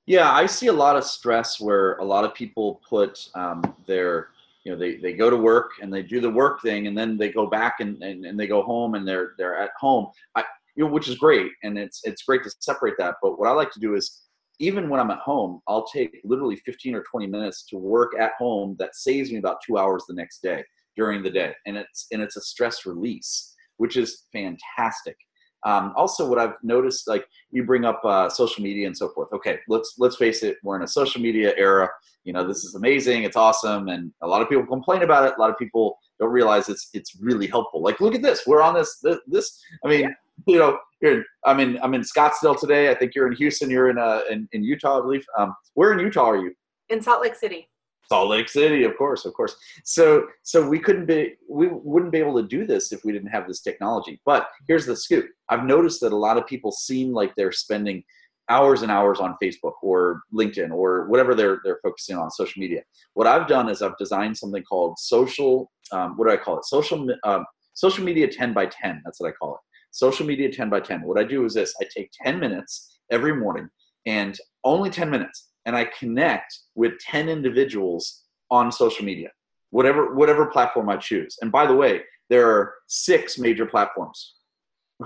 Yeah, 0.07 0.31
I 0.31 0.45
see 0.45 0.67
a 0.67 0.73
lot 0.73 0.95
of 0.95 1.03
stress 1.03 1.59
where 1.59 1.97
a 1.97 2.03
lot 2.03 2.23
of 2.23 2.33
people 2.33 2.81
put 2.89 3.27
um, 3.35 3.75
their 3.85 4.29
you 4.63 4.73
know 4.73 4.77
they, 4.77 4.95
they 4.97 5.13
go 5.13 5.29
to 5.29 5.37
work 5.37 5.71
and 5.81 5.93
they 5.93 6.01
do 6.01 6.19
the 6.19 6.29
work 6.29 6.61
thing 6.61 6.87
and 6.87 6.97
then 6.97 7.17
they 7.17 7.29
go 7.29 7.47
back 7.47 7.75
and, 7.79 8.03
and, 8.03 8.25
and 8.25 8.37
they 8.37 8.47
go 8.47 8.61
home 8.61 8.95
and 8.95 9.07
they're 9.07 9.31
they're 9.37 9.57
at 9.57 9.71
home 9.79 10.07
I, 10.35 10.43
you 10.77 10.85
know 10.85 10.91
which 10.91 11.07
is 11.07 11.15
great 11.15 11.51
and 11.63 11.77
it's 11.77 12.01
it's 12.03 12.23
great 12.23 12.43
to 12.43 12.51
separate 12.59 12.93
that 12.97 13.15
but 13.21 13.37
what 13.37 13.49
i 13.49 13.51
like 13.51 13.71
to 13.71 13.79
do 13.79 13.95
is 13.95 14.23
even 14.59 14.89
when 14.89 14.99
i'm 14.99 15.11
at 15.11 15.19
home 15.19 15.59
i'll 15.67 15.87
take 15.87 16.21
literally 16.23 16.55
15 16.65 16.95
or 16.95 17.03
20 17.09 17.27
minutes 17.27 17.65
to 17.65 17.77
work 17.77 18.13
at 18.19 18.31
home 18.37 18.75
that 18.79 18.95
saves 18.95 19.31
me 19.31 19.37
about 19.37 19.57
two 19.65 19.77
hours 19.77 20.05
the 20.07 20.13
next 20.13 20.41
day 20.41 20.63
during 20.95 21.21
the 21.21 21.29
day 21.29 21.53
and 21.65 21.75
it's 21.75 22.07
and 22.11 22.21
it's 22.21 22.37
a 22.37 22.41
stress 22.41 22.85
release 22.85 23.53
which 23.77 23.97
is 23.97 24.25
fantastic 24.31 25.17
um, 25.65 25.91
also, 25.97 26.29
what 26.29 26.39
I've 26.39 26.53
noticed, 26.63 27.07
like 27.07 27.25
you 27.51 27.63
bring 27.63 27.83
up 27.83 27.99
uh, 28.05 28.29
social 28.29 28.63
media 28.63 28.87
and 28.87 28.95
so 28.95 29.09
forth. 29.09 29.29
Okay, 29.33 29.59
let's 29.67 29.95
let's 29.97 30.15
face 30.15 30.43
it, 30.43 30.57
we're 30.63 30.75
in 30.75 30.83
a 30.83 30.87
social 30.87 31.19
media 31.19 31.53
era. 31.57 31.89
You 32.23 32.33
know, 32.33 32.47
this 32.47 32.63
is 32.63 32.75
amazing, 32.75 33.23
it's 33.23 33.35
awesome, 33.35 33.87
and 33.87 34.11
a 34.21 34.27
lot 34.27 34.41
of 34.41 34.49
people 34.49 34.65
complain 34.65 35.01
about 35.01 35.27
it. 35.27 35.33
A 35.37 35.41
lot 35.41 35.49
of 35.49 35.57
people 35.57 35.97
don't 36.19 36.31
realize 36.31 36.69
it's 36.69 36.89
it's 36.93 37.17
really 37.19 37.47
helpful. 37.47 37.81
Like, 37.81 37.99
look 37.99 38.13
at 38.13 38.21
this, 38.21 38.43
we're 38.45 38.61
on 38.61 38.75
this 38.75 38.99
this. 39.01 39.17
this 39.27 39.59
I 39.83 39.89
mean, 39.89 40.01
yeah. 40.01 40.09
you 40.47 40.57
know, 40.57 40.77
you're. 41.01 41.23
I'm 41.45 41.59
in 41.59 41.79
I'm 41.81 41.93
in 41.93 42.01
Scottsdale 42.01 42.59
today. 42.59 42.89
I 42.89 42.95
think 42.95 43.15
you're 43.15 43.27
in 43.27 43.35
Houston. 43.35 43.69
You're 43.69 43.89
in 43.89 43.97
uh 43.97 44.21
in, 44.29 44.47
in 44.51 44.63
Utah, 44.63 44.99
I 44.99 45.01
believe. 45.01 45.25
Um, 45.37 45.53
where 45.73 45.93
in 45.93 45.99
Utah 45.99 46.29
are 46.31 46.37
you? 46.37 46.53
In 46.89 47.01
Salt 47.01 47.21
Lake 47.21 47.35
City. 47.35 47.69
Salt 48.09 48.29
Lake 48.29 48.47
City, 48.47 48.83
of 48.83 48.97
course, 48.97 49.25
of 49.25 49.33
course. 49.33 49.57
So, 49.83 50.27
so 50.43 50.65
we 50.65 50.79
couldn't 50.79 51.07
be, 51.07 51.33
we 51.49 51.67
wouldn't 51.67 52.13
be 52.13 52.19
able 52.19 52.41
to 52.41 52.47
do 52.47 52.65
this 52.65 52.93
if 52.93 53.03
we 53.03 53.11
didn't 53.11 53.27
have 53.27 53.47
this 53.47 53.59
technology. 53.59 54.21
But 54.25 54.47
here's 54.67 54.85
the 54.85 54.95
scoop: 54.95 55.27
I've 55.49 55.65
noticed 55.65 56.01
that 56.01 56.13
a 56.13 56.17
lot 56.17 56.37
of 56.37 56.47
people 56.47 56.71
seem 56.71 57.11
like 57.11 57.33
they're 57.35 57.51
spending 57.51 58.03
hours 58.49 58.81
and 58.81 58.91
hours 58.91 59.19
on 59.19 59.35
Facebook 59.43 59.73
or 59.81 60.21
LinkedIn 60.33 60.71
or 60.71 61.07
whatever 61.07 61.35
they're 61.35 61.59
they're 61.63 61.79
focusing 61.83 62.17
on 62.17 62.31
social 62.31 62.59
media. 62.59 62.81
What 63.13 63.27
I've 63.27 63.47
done 63.47 63.69
is 63.69 63.81
I've 63.81 63.97
designed 63.97 64.37
something 64.37 64.63
called 64.63 64.97
social. 64.99 65.69
Um, 65.91 66.17
what 66.17 66.27
do 66.27 66.33
I 66.33 66.37
call 66.37 66.57
it? 66.57 66.65
Social 66.65 67.07
um, 67.23 67.45
social 67.73 68.03
media 68.03 68.27
ten 68.27 68.53
by 68.53 68.67
ten. 68.67 69.01
That's 69.03 69.19
what 69.19 69.29
I 69.29 69.33
call 69.33 69.55
it. 69.55 69.61
Social 69.91 70.25
media 70.25 70.51
ten 70.51 70.69
by 70.69 70.79
ten. 70.79 71.01
What 71.01 71.19
I 71.19 71.23
do 71.23 71.45
is 71.45 71.53
this: 71.53 71.73
I 71.81 71.85
take 71.95 72.11
ten 72.23 72.39
minutes 72.39 72.99
every 73.11 73.35
morning, 73.35 73.69
and 74.05 74.37
only 74.63 74.89
ten 74.89 75.09
minutes 75.09 75.47
and 75.67 75.75
I 75.75 75.85
connect 75.99 76.59
with 76.75 76.97
10 76.99 77.29
individuals 77.29 78.23
on 78.49 78.71
social 78.71 79.05
media, 79.05 79.29
whatever, 79.69 80.15
whatever 80.15 80.45
platform 80.45 80.89
I 80.89 80.95
choose. 80.95 81.37
And 81.41 81.51
by 81.51 81.67
the 81.67 81.75
way, 81.75 82.01
there 82.29 82.49
are 82.49 82.73
six 82.87 83.37
major 83.37 83.65
platforms. 83.65 84.35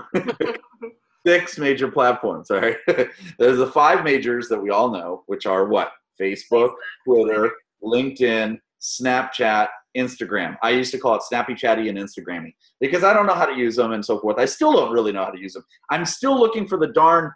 six 1.26 1.58
major 1.58 1.90
platforms, 1.90 2.50
all 2.50 2.60
right? 2.60 2.76
There's 3.38 3.58
the 3.58 3.66
five 3.66 4.04
majors 4.04 4.48
that 4.48 4.62
we 4.62 4.70
all 4.70 4.92
know, 4.92 5.24
which 5.26 5.46
are 5.46 5.66
what? 5.66 5.90
Facebook, 6.20 6.74
Twitter, 7.04 7.50
LinkedIn, 7.82 8.60
Snapchat, 8.82 9.68
Instagram. 9.96 10.56
I 10.62 10.70
used 10.70 10.90
to 10.92 10.98
call 10.98 11.14
it 11.14 11.22
Snappy 11.22 11.54
Chatty 11.54 11.88
and 11.88 11.98
Instagrammy 11.98 12.54
because 12.80 13.04
I 13.04 13.14
don't 13.14 13.26
know 13.26 13.34
how 13.34 13.46
to 13.46 13.56
use 13.56 13.76
them 13.76 13.92
and 13.92 14.04
so 14.04 14.18
forth. 14.18 14.38
I 14.38 14.44
still 14.44 14.72
don't 14.72 14.92
really 14.92 15.12
know 15.12 15.24
how 15.24 15.30
to 15.30 15.40
use 15.40 15.52
them. 15.52 15.64
I'm 15.90 16.04
still 16.04 16.38
looking 16.38 16.66
for 16.66 16.78
the 16.78 16.88
darn, 16.88 17.30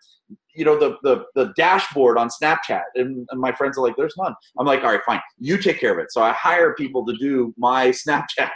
you 0.55 0.65
know, 0.65 0.79
the 0.79 0.97
the, 1.03 1.25
the 1.35 1.53
dashboard 1.57 2.19
on 2.19 2.29
Snapchat, 2.29 2.83
and, 2.97 3.27
and 3.31 3.41
my 3.41 3.53
friends 3.53 3.79
are 3.79 3.83
like, 3.83 3.95
"There's 3.97 4.17
none." 4.19 4.35
I'm 4.59 4.67
like, 4.67 4.83
"All 4.83 4.91
right, 4.91 5.05
fine. 5.07 5.21
You 5.39 5.59
take 5.59 5.79
care 5.79 5.93
of 5.93 5.99
it." 5.99 6.11
So 6.11 6.23
I 6.23 6.33
hire 6.33 6.75
people 6.75 7.05
to 7.07 7.17
do 7.19 7.55
my 7.57 7.89
Snapchat. 8.09 8.51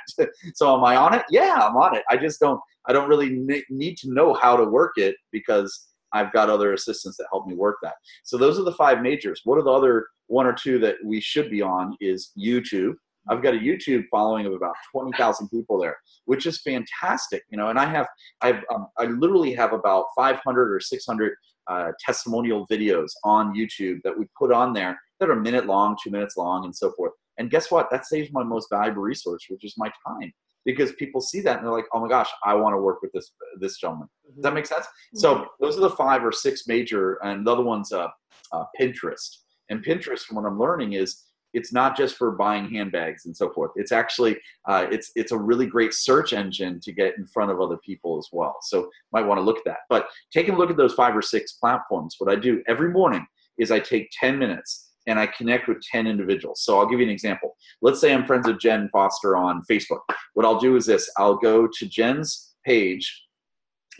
so 0.54 0.76
am 0.76 0.84
I 0.84 0.96
on 0.96 1.14
it? 1.14 1.22
Yeah, 1.30 1.68
I'm 1.68 1.76
on 1.76 1.96
it. 1.96 2.02
I 2.10 2.16
just 2.16 2.40
don't. 2.40 2.60
I 2.86 2.92
don't 2.92 3.08
really 3.08 3.38
need 3.68 3.98
to 3.98 4.12
know 4.12 4.34
how 4.34 4.56
to 4.56 4.64
work 4.64 4.92
it 4.96 5.14
because 5.30 5.89
I've 6.12 6.32
got 6.32 6.50
other 6.50 6.72
assistants 6.72 7.16
that 7.18 7.26
help 7.30 7.46
me 7.46 7.54
work 7.54 7.76
that. 7.82 7.94
So 8.24 8.36
those 8.36 8.58
are 8.58 8.64
the 8.64 8.72
five 8.72 9.02
majors. 9.02 9.42
What 9.44 9.58
are 9.58 9.62
the 9.62 9.70
other 9.70 10.06
one 10.26 10.46
or 10.46 10.52
two 10.52 10.78
that 10.80 10.96
we 11.04 11.20
should 11.20 11.50
be 11.50 11.62
on? 11.62 11.96
Is 12.00 12.32
YouTube 12.38 12.94
I've 13.28 13.42
got 13.42 13.54
a 13.54 13.58
YouTube 13.58 14.04
following 14.10 14.46
of 14.46 14.52
about 14.52 14.74
20,000 14.92 15.48
people 15.48 15.78
there, 15.78 15.96
which 16.24 16.46
is 16.46 16.60
fantastic, 16.62 17.42
you 17.50 17.58
know, 17.58 17.68
and 17.68 17.78
I 17.78 17.84
have, 17.84 18.06
I've, 18.40 18.62
um, 18.74 18.88
I 18.98 19.04
literally 19.04 19.54
have 19.54 19.72
about 19.72 20.06
500 20.16 20.72
or 20.74 20.80
600 20.80 21.32
uh, 21.66 21.92
testimonial 22.04 22.66
videos 22.68 23.10
on 23.24 23.54
YouTube 23.54 23.98
that 24.04 24.18
we 24.18 24.26
put 24.38 24.52
on 24.52 24.72
there 24.72 24.98
that 25.20 25.30
are 25.30 25.36
minute 25.36 25.66
long, 25.66 25.96
two 26.02 26.10
minutes 26.10 26.36
long, 26.36 26.64
and 26.64 26.74
so 26.74 26.92
forth. 26.92 27.12
And 27.38 27.50
guess 27.50 27.70
what? 27.70 27.90
That 27.90 28.06
saves 28.06 28.30
my 28.32 28.42
most 28.42 28.68
valuable 28.70 29.02
resource, 29.02 29.44
which 29.48 29.64
is 29.64 29.74
my 29.76 29.90
time, 30.06 30.32
because 30.64 30.92
people 30.92 31.20
see 31.20 31.40
that 31.42 31.58
and 31.58 31.66
they're 31.66 31.72
like, 31.72 31.86
"Oh 31.94 32.00
my 32.00 32.08
gosh, 32.08 32.28
I 32.44 32.54
want 32.54 32.74
to 32.74 32.78
work 32.78 33.00
with 33.02 33.12
this 33.12 33.32
this 33.60 33.78
gentleman." 33.78 34.08
Does 34.34 34.42
that 34.42 34.48
mm-hmm. 34.48 34.54
make 34.56 34.66
sense? 34.66 34.86
Mm-hmm. 34.86 35.18
So 35.18 35.46
those 35.60 35.76
are 35.76 35.82
the 35.82 35.90
five 35.90 36.24
or 36.24 36.32
six 36.32 36.66
major, 36.66 37.18
and 37.24 37.46
the 37.46 37.52
other 37.52 37.62
one's 37.62 37.92
uh, 37.92 38.08
uh, 38.52 38.64
Pinterest. 38.78 39.36
And 39.68 39.84
Pinterest, 39.84 40.20
from 40.20 40.36
what 40.36 40.46
I'm 40.46 40.58
learning, 40.58 40.94
is 40.94 41.24
it's 41.52 41.72
not 41.72 41.96
just 41.96 42.16
for 42.16 42.32
buying 42.32 42.68
handbags 42.70 43.26
and 43.26 43.36
so 43.36 43.50
forth. 43.52 43.72
It's 43.76 43.92
actually 43.92 44.38
uh, 44.68 44.86
it's 44.90 45.10
it's 45.16 45.32
a 45.32 45.38
really 45.38 45.66
great 45.66 45.94
search 45.94 46.32
engine 46.32 46.80
to 46.80 46.92
get 46.92 47.16
in 47.18 47.26
front 47.26 47.50
of 47.50 47.60
other 47.60 47.78
people 47.78 48.18
as 48.18 48.28
well. 48.32 48.56
So 48.62 48.90
might 49.12 49.26
want 49.26 49.38
to 49.38 49.42
look 49.42 49.58
at 49.58 49.64
that. 49.66 49.78
But 49.88 50.06
taking 50.32 50.54
a 50.54 50.58
look 50.58 50.70
at 50.70 50.76
those 50.76 50.94
five 50.94 51.16
or 51.16 51.22
six 51.22 51.52
platforms, 51.52 52.16
what 52.18 52.30
I 52.30 52.36
do 52.36 52.62
every 52.68 52.90
morning 52.90 53.26
is 53.58 53.70
I 53.70 53.80
take 53.80 54.10
10 54.18 54.38
minutes 54.38 54.90
and 55.06 55.18
I 55.18 55.26
connect 55.26 55.68
with 55.68 55.82
10 55.82 56.06
individuals. 56.06 56.62
So 56.62 56.78
I'll 56.78 56.86
give 56.86 57.00
you 57.00 57.06
an 57.06 57.12
example. 57.12 57.56
Let's 57.82 58.00
say 58.00 58.12
I'm 58.12 58.26
friends 58.26 58.46
with 58.46 58.60
Jen 58.60 58.88
Foster 58.92 59.36
on 59.36 59.62
Facebook. 59.70 60.00
What 60.34 60.46
I'll 60.46 60.60
do 60.60 60.76
is 60.76 60.86
this: 60.86 61.10
I'll 61.18 61.36
go 61.36 61.66
to 61.66 61.86
Jen's 61.86 62.54
page 62.64 63.24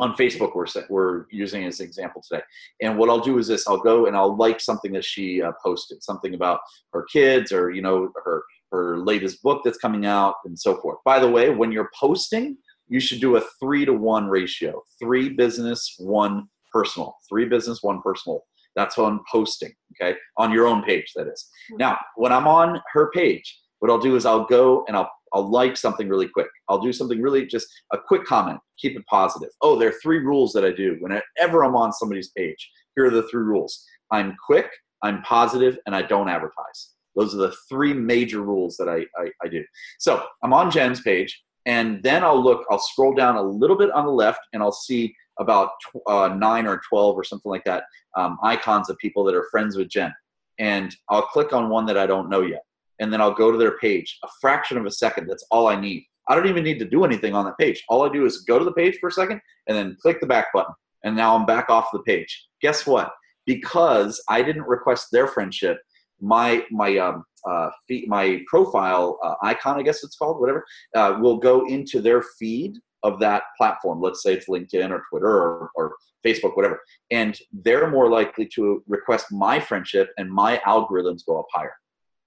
on 0.01 0.15
Facebook 0.17 0.55
we're, 0.55 0.67
we're 0.89 1.27
using 1.31 1.65
as 1.65 1.81
an 1.81 1.87
example 1.87 2.23
today. 2.27 2.43
And 2.81 2.99
what 2.99 3.11
I'll 3.11 3.21
do 3.21 3.39
is 3.39 3.47
this, 3.47 3.69
I'll 3.69 3.79
go 3.79 4.07
and 4.07 4.17
I'll 4.17 4.37
like 4.37 4.61
something 4.61 4.93
that 4.93 5.05
she 5.05 5.43
uh, 5.43 5.53
posted, 5.63 6.03
something 6.03 6.35
about 6.35 6.61
her 6.93 7.05
kids 7.13 7.53
or, 7.53 7.71
you 7.71 7.83
know, 7.83 8.11
her, 8.25 8.43
her 8.73 8.99
latest 8.99 9.43
book 9.43 9.63
that's 9.65 9.79
coming 9.79 10.07
out 10.07 10.35
and 10.45 10.59
so 10.59 10.81
forth. 10.81 10.99
By 11.05 11.19
the 11.19 11.29
way, 11.29 11.51
when 11.51 11.71
you're 11.71 11.91
posting, 11.99 12.57
you 12.89 12.99
should 12.99 13.21
do 13.21 13.37
a 13.37 13.43
three 13.61 13.85
to 13.85 13.93
one 13.93 14.27
ratio, 14.29 14.83
three 14.99 15.29
business, 15.29 15.95
one 15.99 16.49
personal, 16.73 17.17
three 17.29 17.45
business, 17.45 17.83
one 17.83 18.01
personal. 18.03 18.43
That's 18.77 18.99
on 18.99 19.21
posting, 19.31 19.73
okay? 20.01 20.17
On 20.39 20.53
your 20.53 20.67
own 20.67 20.83
page, 20.83 21.13
that 21.17 21.27
is. 21.27 21.49
Hmm. 21.71 21.77
Now, 21.79 21.99
when 22.17 22.33
I'm 22.33 22.49
on 22.49 22.81
her 22.93 23.11
page, 23.13 23.59
what 23.81 23.91
I'll 23.91 23.99
do 23.99 24.17
is 24.17 24.27
I'll 24.27 24.45
go 24.45 24.85
and 24.87 24.97
I'll 24.97 25.11
I'll 25.33 25.51
like 25.51 25.77
something 25.77 26.09
really 26.09 26.29
quick. 26.29 26.49
I'll 26.69 26.81
do 26.81 26.93
something 26.93 27.21
really 27.21 27.47
just 27.47 27.69
a 27.93 27.99
quick 27.99 28.25
comment. 28.25 28.59
Keep 28.79 28.99
it 28.99 29.07
positive. 29.07 29.51
Oh, 29.63 29.79
there 29.79 29.91
are 29.91 30.01
three 30.03 30.19
rules 30.19 30.53
that 30.53 30.65
I 30.65 30.73
do 30.73 30.97
whenever 31.01 31.65
I'm 31.65 31.77
on 31.77 31.93
somebody's 31.93 32.31
page. 32.31 32.71
Here 32.97 33.07
are 33.07 33.11
the 33.11 33.29
three 33.29 33.43
rules. 33.43 33.85
I'm 34.11 34.37
quick, 34.45 34.71
I'm 35.03 35.23
positive, 35.23 35.79
and 35.87 35.95
I 35.95 36.03
don't 36.03 36.29
advertise. 36.29 36.95
Those 37.17 37.35
are 37.35 37.39
the 37.39 37.55
three 37.69 37.93
major 37.93 38.41
rules 38.41 38.77
that 38.77 38.89
I, 38.89 39.07
I, 39.21 39.31
I 39.43 39.49
do. 39.49 39.65
So 39.99 40.25
I'm 40.43 40.53
on 40.53 40.71
Jen's 40.71 41.01
page, 41.01 41.43
and 41.67 42.03
then 42.03 42.25
I'll 42.25 42.43
look, 42.43 42.65
I'll 42.71 42.79
scroll 42.79 43.15
down 43.15 43.37
a 43.37 43.43
little 43.43 43.77
bit 43.77 43.91
on 43.91 44.05
the 44.05 44.13
left, 44.13 44.41
and 44.53 44.63
I'll 44.63 44.73
see 44.73 45.15
about 45.39 45.71
uh, 46.07 46.35
nine 46.37 46.67
or 46.67 46.81
12 46.89 47.17
or 47.17 47.25
something 47.25 47.51
like 47.51 47.65
that 47.65 47.85
um, 48.17 48.39
icons 48.43 48.91
of 48.91 48.99
people 48.99 49.25
that 49.25 49.35
are 49.35 49.47
friends 49.51 49.77
with 49.77 49.89
Jen. 49.89 50.13
And 50.59 50.95
I'll 51.09 51.23
click 51.23 51.53
on 51.53 51.71
one 51.71 51.87
that 51.87 51.97
I 51.97 52.07
don't 52.07 52.29
know 52.29 52.43
yet 52.43 52.63
and 53.01 53.13
then 53.13 53.21
I'll 53.21 53.35
go 53.35 53.51
to 53.51 53.59
their 53.59 53.79
page. 53.79 54.19
A 54.23 54.29
fraction 54.41 54.77
of 54.77 54.87
a 54.87 54.91
second, 54.91 55.27
that's 55.27 55.47
all 55.51 55.67
I 55.67 55.81
need. 55.81 56.05
I 56.29 56.35
don't 56.35 56.47
even 56.47 56.63
need 56.63 56.79
to 56.79 56.85
do 56.85 57.05
anything 57.05 57.35
on 57.35 57.45
that 57.47 57.59
page. 57.59 57.83
All 57.89 58.09
I 58.09 58.13
do 58.13 58.25
is 58.25 58.43
go 58.43 58.59
to 58.59 58.65
the 58.65 58.73
page 58.73 58.99
for 59.01 59.09
a 59.09 59.13
second 59.13 59.41
and 59.67 59.77
then 59.77 59.97
click 60.01 60.21
the 60.21 60.27
back 60.27 60.47
button. 60.55 60.75
And 61.03 61.17
now 61.17 61.35
I'm 61.35 61.47
back 61.47 61.71
off 61.71 61.89
the 61.93 62.01
page. 62.01 62.47
Guess 62.61 62.87
what? 62.87 63.11
Because 63.47 64.23
I 64.29 64.43
didn't 64.43 64.69
request 64.69 65.09
their 65.11 65.27
friendship, 65.27 65.79
my 66.21 66.65
my 66.71 66.99
um, 66.99 67.25
uh, 67.49 67.71
feed, 67.89 68.07
my 68.07 68.43
profile 68.47 69.19
uh, 69.25 69.35
icon, 69.43 69.79
I 69.79 69.83
guess 69.83 70.05
it's 70.05 70.17
called, 70.17 70.39
whatever, 70.39 70.65
uh, 70.95 71.17
will 71.21 71.39
go 71.39 71.67
into 71.67 72.03
their 72.03 72.23
feed 72.39 72.75
of 73.03 73.19
that 73.21 73.45
platform. 73.57 74.01
Let's 74.01 74.23
say 74.23 74.35
it's 74.35 74.49
LinkedIn 74.49 74.91
or 74.91 75.03
Twitter 75.11 75.27
or, 75.27 75.71
or 75.75 75.95
Facebook, 76.25 76.55
whatever. 76.55 76.81
And 77.11 77.39
they're 77.51 77.91
more 77.91 78.11
likely 78.11 78.47
to 78.55 78.83
request 78.87 79.33
my 79.33 79.59
friendship 79.59 80.11
and 80.19 80.31
my 80.31 80.61
algorithms 80.67 81.25
go 81.27 81.41
up 81.41 81.47
higher. 81.53 81.73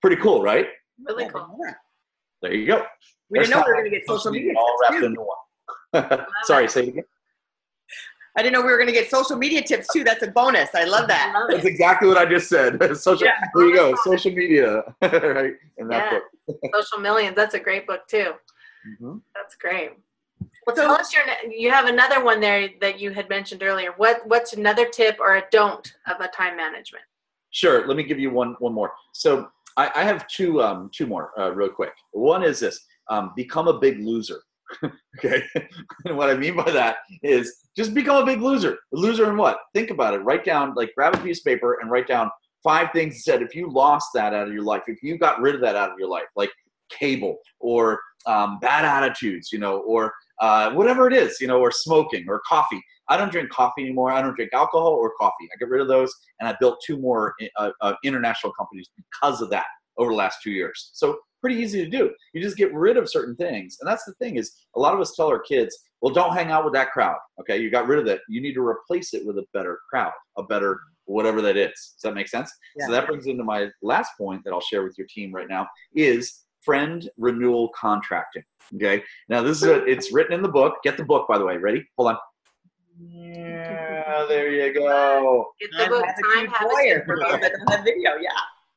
Pretty 0.03 0.21
cool, 0.21 0.41
right? 0.41 0.67
Really 1.07 1.29
cool. 1.29 1.57
There 2.41 2.53
you 2.53 2.67
go. 2.67 2.83
We 3.29 3.39
didn't 3.39 3.51
know 3.51 3.63
we 3.65 3.71
were 3.71 3.79
going 3.79 3.89
to 3.89 3.97
get 3.97 4.05
social 4.05 4.31
media 4.31 4.51
all 4.57 4.65
tips 4.67 4.81
wrapped 4.81 4.99
too. 4.99 5.05
into 5.05 5.21
one. 6.11 6.25
Sorry, 6.43 6.67
say 6.67 6.83
it 6.83 6.87
again. 6.89 7.03
I 8.37 8.41
didn't 8.43 8.53
know 8.55 8.59
we 8.65 8.67
were 8.67 8.75
going 8.77 8.87
to 8.87 8.93
get 8.93 9.09
social 9.09 9.37
media 9.37 9.61
tips 9.61 9.87
too. 9.93 10.03
That's 10.03 10.21
a 10.21 10.27
bonus. 10.27 10.71
I 10.75 10.83
love 10.83 11.05
I 11.05 11.07
that. 11.07 11.31
love 11.33 11.51
That's 11.51 11.63
it. 11.63 11.69
exactly 11.69 12.09
what 12.09 12.17
I 12.17 12.25
just 12.25 12.49
said. 12.49 12.81
Social. 12.97 13.27
Yeah. 13.27 13.31
There 13.55 13.65
you 13.65 13.73
go. 13.75 13.95
Social 14.03 14.31
media, 14.33 14.81
right? 15.01 15.53
In 15.77 15.87
that 15.87 16.11
Yeah. 16.11 16.19
book. 16.47 16.59
Social 16.75 16.97
Millions. 16.99 17.37
That's 17.37 17.53
a 17.53 17.59
great 17.61 17.87
book 17.87 18.05
too. 18.09 18.33
Mhm. 19.01 19.21
That's 19.33 19.55
great. 19.55 19.91
Well, 20.67 20.75
Tell 20.75 20.91
us 20.91 21.13
your. 21.13 21.23
You 21.49 21.71
have 21.71 21.85
another 21.85 22.21
one 22.25 22.41
there 22.41 22.67
that 22.81 22.99
you 22.99 23.11
had 23.11 23.29
mentioned 23.29 23.63
earlier. 23.63 23.93
What 23.95 24.27
What's 24.27 24.51
another 24.51 24.85
tip 24.89 25.17
or 25.21 25.37
a 25.37 25.43
don't 25.49 25.93
of 26.07 26.19
a 26.19 26.27
time 26.27 26.57
management? 26.57 27.05
Sure. 27.51 27.87
Let 27.87 27.95
me 27.95 28.03
give 28.03 28.19
you 28.19 28.31
one 28.31 28.57
one 28.59 28.73
more. 28.73 28.91
So 29.13 29.47
I, 29.77 29.91
I 29.95 30.03
have 30.03 30.27
two 30.27 30.61
um, 30.61 30.89
two 30.93 31.07
more 31.07 31.31
uh, 31.39 31.51
real 31.53 31.69
quick. 31.69 31.93
One 32.11 32.43
is 32.43 32.59
this: 32.59 32.79
um, 33.09 33.31
become 33.35 33.67
a 33.67 33.79
big 33.79 33.99
loser. 33.99 34.41
okay. 35.17 35.43
and 36.05 36.17
what 36.17 36.29
I 36.29 36.35
mean 36.35 36.55
by 36.55 36.71
that 36.71 36.97
is 37.21 37.67
just 37.75 37.93
become 37.93 38.21
a 38.21 38.25
big 38.25 38.41
loser. 38.41 38.77
A 38.93 38.97
loser 38.97 39.29
in 39.29 39.37
what? 39.37 39.57
Think 39.73 39.89
about 39.89 40.13
it. 40.13 40.19
Write 40.19 40.45
down, 40.45 40.73
like, 40.75 40.93
grab 40.95 41.15
a 41.15 41.17
piece 41.17 41.39
of 41.39 41.45
paper 41.45 41.79
and 41.81 41.91
write 41.91 42.07
down 42.07 42.29
five 42.63 42.91
things 42.93 43.15
that 43.15 43.21
said 43.21 43.41
if 43.41 43.55
you 43.55 43.69
lost 43.69 44.09
that 44.13 44.33
out 44.33 44.47
of 44.47 44.53
your 44.53 44.63
life, 44.63 44.83
if 44.87 45.03
you 45.03 45.17
got 45.17 45.41
rid 45.41 45.55
of 45.55 45.61
that 45.61 45.75
out 45.75 45.91
of 45.91 45.99
your 45.99 46.07
life, 46.07 46.27
like 46.35 46.49
cable 46.89 47.37
or 47.59 47.99
um, 48.25 48.59
bad 48.59 48.85
attitudes, 48.85 49.51
you 49.51 49.59
know, 49.59 49.79
or 49.79 50.13
uh, 50.39 50.71
whatever 50.71 51.07
it 51.07 51.13
is, 51.13 51.39
you 51.39 51.47
know, 51.47 51.59
or 51.59 51.71
smoking 51.71 52.25
or 52.27 52.41
coffee. 52.47 52.81
I 53.09 53.17
don't 53.17 53.31
drink 53.31 53.49
coffee 53.49 53.83
anymore. 53.83 54.11
I 54.11 54.21
don't 54.21 54.35
drink 54.35 54.51
alcohol 54.53 54.93
or 54.93 55.13
coffee. 55.19 55.49
I 55.53 55.57
get 55.57 55.69
rid 55.69 55.81
of 55.81 55.87
those, 55.87 56.13
and 56.39 56.47
I 56.47 56.55
built 56.59 56.81
two 56.85 56.97
more 56.97 57.35
uh, 57.57 57.71
uh, 57.81 57.93
international 58.03 58.53
companies 58.53 58.89
because 58.95 59.41
of 59.41 59.49
that 59.49 59.65
over 59.97 60.11
the 60.11 60.17
last 60.17 60.39
two 60.43 60.51
years. 60.51 60.91
So 60.93 61.17
pretty 61.41 61.57
easy 61.57 61.83
to 61.83 61.89
do. 61.89 62.11
You 62.33 62.41
just 62.41 62.55
get 62.55 62.73
rid 62.73 62.95
of 62.95 63.09
certain 63.09 63.35
things, 63.35 63.77
and 63.81 63.89
that's 63.89 64.05
the 64.05 64.13
thing 64.13 64.37
is 64.37 64.53
a 64.75 64.79
lot 64.79 64.93
of 64.93 65.01
us 65.01 65.15
tell 65.15 65.27
our 65.27 65.39
kids, 65.39 65.77
"Well, 66.01 66.13
don't 66.13 66.33
hang 66.33 66.51
out 66.51 66.63
with 66.63 66.73
that 66.73 66.91
crowd." 66.91 67.17
Okay, 67.41 67.57
you 67.57 67.69
got 67.69 67.87
rid 67.87 67.99
of 67.99 68.05
that. 68.05 68.21
You 68.29 68.41
need 68.41 68.53
to 68.53 68.65
replace 68.65 69.13
it 69.13 69.25
with 69.25 69.37
a 69.37 69.45
better 69.53 69.79
crowd, 69.89 70.13
a 70.37 70.43
better 70.43 70.79
whatever 71.05 71.41
that 71.41 71.57
is. 71.57 71.71
Does 71.73 72.01
that 72.03 72.15
make 72.15 72.27
sense? 72.27 72.51
Yeah. 72.77 72.85
So 72.85 72.91
that 72.93 73.07
brings 73.07 73.27
into 73.27 73.43
my 73.43 73.69
last 73.81 74.11
point 74.17 74.41
that 74.45 74.53
I'll 74.53 74.61
share 74.61 74.83
with 74.83 74.97
your 74.97 75.07
team 75.07 75.33
right 75.33 75.49
now 75.49 75.67
is 75.95 76.42
friend 76.63 77.09
renewal 77.17 77.69
contracting. 77.69 78.43
Okay. 78.75 79.03
Now 79.29 79.41
this 79.41 79.57
is 79.57 79.67
a, 79.67 79.83
it's 79.85 80.13
written 80.13 80.33
in 80.33 80.41
the 80.41 80.49
book. 80.49 80.75
Get 80.83 80.97
the 80.97 81.05
book, 81.05 81.27
by 81.27 81.37
the 81.37 81.45
way. 81.45 81.57
Ready? 81.57 81.85
Hold 81.97 82.11
on. 82.11 82.17
Yeah, 82.99 84.25
there 84.27 84.51
you 84.51 84.73
go. 84.73 85.47
Get 85.59 85.71
the 85.71 85.89
book 85.89 86.05
Attitude 86.05 86.53
Time 86.53 86.67
Warrior 86.69 86.99
Habits. 86.99 87.05
for 87.05 87.19
those 87.19 87.41
that 87.41 87.51
don't 87.57 87.75
have 87.75 87.83
video. 87.83 88.11
Yeah. 88.21 88.29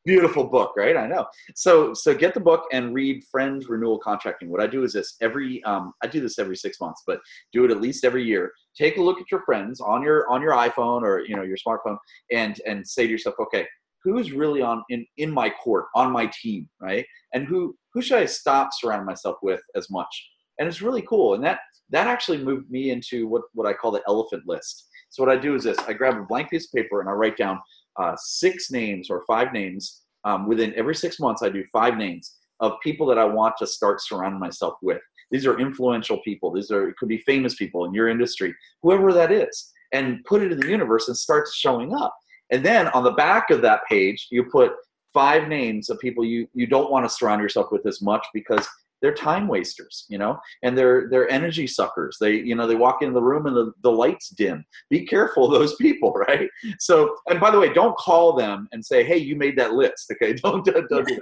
Beautiful 0.04 0.44
book, 0.44 0.74
right? 0.76 0.96
I 0.96 1.08
know. 1.08 1.26
So 1.56 1.92
so 1.92 2.14
get 2.14 2.32
the 2.32 2.40
book 2.40 2.64
and 2.72 2.94
read 2.94 3.24
friend 3.24 3.64
renewal 3.68 3.98
contracting. 3.98 4.50
What 4.50 4.60
I 4.60 4.68
do 4.68 4.84
is 4.84 4.92
this 4.92 5.16
every 5.20 5.62
um, 5.64 5.92
I 6.02 6.06
do 6.06 6.20
this 6.20 6.38
every 6.38 6.56
six 6.56 6.80
months, 6.80 7.02
but 7.06 7.20
do 7.52 7.64
it 7.64 7.72
at 7.72 7.80
least 7.80 8.04
every 8.04 8.22
year. 8.22 8.52
Take 8.76 8.98
a 8.98 9.02
look 9.02 9.20
at 9.20 9.30
your 9.32 9.42
friends 9.42 9.80
on 9.80 10.02
your 10.02 10.30
on 10.30 10.42
your 10.42 10.52
iPhone 10.52 11.02
or 11.02 11.24
you 11.26 11.34
know 11.34 11.42
your 11.42 11.56
smartphone 11.56 11.98
and 12.30 12.60
and 12.66 12.86
say 12.86 13.06
to 13.06 13.10
yourself, 13.10 13.34
okay, 13.40 13.66
who's 14.06 14.30
really 14.32 14.62
on 14.62 14.84
in 14.88 15.04
in 15.16 15.30
my 15.30 15.50
court 15.50 15.86
on 15.94 16.12
my 16.12 16.30
team, 16.40 16.68
right? 16.80 17.04
And 17.34 17.46
who 17.46 17.76
who 17.92 18.00
should 18.00 18.18
I 18.18 18.26
stop 18.26 18.70
surrounding 18.72 19.06
myself 19.06 19.36
with 19.42 19.60
as 19.74 19.90
much? 19.90 20.30
And 20.58 20.68
it's 20.68 20.80
really 20.80 21.02
cool. 21.02 21.34
And 21.34 21.44
that 21.44 21.58
that 21.90 22.06
actually 22.06 22.38
moved 22.38 22.70
me 22.70 22.90
into 22.90 23.26
what 23.26 23.42
what 23.52 23.66
I 23.66 23.72
call 23.72 23.90
the 23.90 24.02
elephant 24.08 24.44
list. 24.46 24.88
So 25.10 25.22
what 25.22 25.36
I 25.36 25.38
do 25.38 25.54
is 25.54 25.64
this: 25.64 25.78
I 25.80 25.92
grab 25.92 26.16
a 26.16 26.22
blank 26.22 26.50
piece 26.50 26.66
of 26.66 26.72
paper 26.72 27.00
and 27.00 27.08
I 27.08 27.12
write 27.12 27.36
down 27.36 27.60
uh, 27.98 28.14
six 28.16 28.70
names 28.70 29.10
or 29.10 29.24
five 29.26 29.52
names 29.52 30.02
um, 30.24 30.48
within 30.48 30.72
every 30.74 30.94
six 30.94 31.18
months. 31.18 31.42
I 31.42 31.48
do 31.48 31.64
five 31.72 31.96
names 31.96 32.36
of 32.60 32.74
people 32.82 33.06
that 33.06 33.18
I 33.18 33.24
want 33.24 33.56
to 33.58 33.66
start 33.66 34.00
surrounding 34.00 34.40
myself 34.40 34.74
with. 34.82 35.00
These 35.30 35.46
are 35.46 35.58
influential 35.58 36.20
people. 36.22 36.52
These 36.52 36.70
are 36.70 36.88
it 36.88 36.96
could 36.96 37.08
be 37.08 37.18
famous 37.18 37.56
people 37.56 37.84
in 37.84 37.92
your 37.92 38.08
industry, 38.08 38.54
whoever 38.82 39.12
that 39.12 39.32
is, 39.32 39.72
and 39.92 40.24
put 40.24 40.42
it 40.42 40.52
in 40.52 40.60
the 40.60 40.68
universe 40.68 41.08
and 41.08 41.16
start 41.16 41.48
showing 41.52 41.92
up. 41.92 42.14
And 42.50 42.64
then 42.64 42.88
on 42.88 43.04
the 43.04 43.12
back 43.12 43.50
of 43.50 43.62
that 43.62 43.80
page, 43.88 44.28
you 44.30 44.44
put 44.44 44.72
five 45.12 45.48
names 45.48 45.88
of 45.88 45.98
people 45.98 46.24
you 46.24 46.46
you 46.52 46.66
don't 46.66 46.90
want 46.90 47.04
to 47.04 47.08
surround 47.08 47.40
yourself 47.40 47.68
with 47.72 47.86
as 47.86 48.02
much 48.02 48.26
because 48.34 48.68
they're 49.02 49.14
time 49.14 49.46
wasters, 49.46 50.06
you 50.08 50.18
know, 50.18 50.38
and 50.62 50.76
they're 50.76 51.08
they're 51.10 51.30
energy 51.30 51.66
suckers. 51.66 52.16
They 52.20 52.34
you 52.34 52.54
know 52.54 52.66
they 52.66 52.74
walk 52.74 53.02
in 53.02 53.12
the 53.12 53.22
room 53.22 53.46
and 53.46 53.56
the, 53.56 53.72
the 53.82 53.90
lights 53.90 54.30
dim. 54.30 54.64
Be 54.90 55.06
careful 55.06 55.46
of 55.46 55.52
those 55.58 55.76
people, 55.76 56.12
right? 56.12 56.48
So 56.78 57.16
and 57.28 57.40
by 57.40 57.50
the 57.50 57.58
way, 57.58 57.72
don't 57.72 57.96
call 57.96 58.34
them 58.34 58.68
and 58.72 58.84
say, 58.84 59.04
hey, 59.04 59.18
you 59.18 59.36
made 59.36 59.56
that 59.58 59.72
list. 59.72 60.10
Okay, 60.12 60.32
don't 60.42 60.64
don't, 60.64 60.88
don't 60.88 61.06
do 61.06 61.18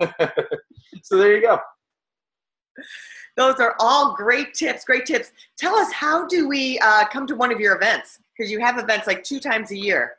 that. 0.00 0.50
so 1.02 1.16
there 1.16 1.36
you 1.36 1.42
go. 1.42 1.58
Those 3.36 3.56
are 3.56 3.74
all 3.80 4.14
great 4.14 4.54
tips. 4.54 4.84
Great 4.84 5.06
tips. 5.06 5.32
Tell 5.58 5.74
us 5.74 5.92
how 5.92 6.26
do 6.26 6.48
we 6.48 6.78
uh, 6.80 7.06
come 7.08 7.26
to 7.26 7.34
one 7.34 7.52
of 7.52 7.58
your 7.58 7.74
events? 7.74 8.20
Because 8.36 8.50
you 8.50 8.60
have 8.60 8.78
events 8.78 9.06
like 9.06 9.24
two 9.24 9.40
times 9.40 9.70
a 9.70 9.76
year. 9.76 10.16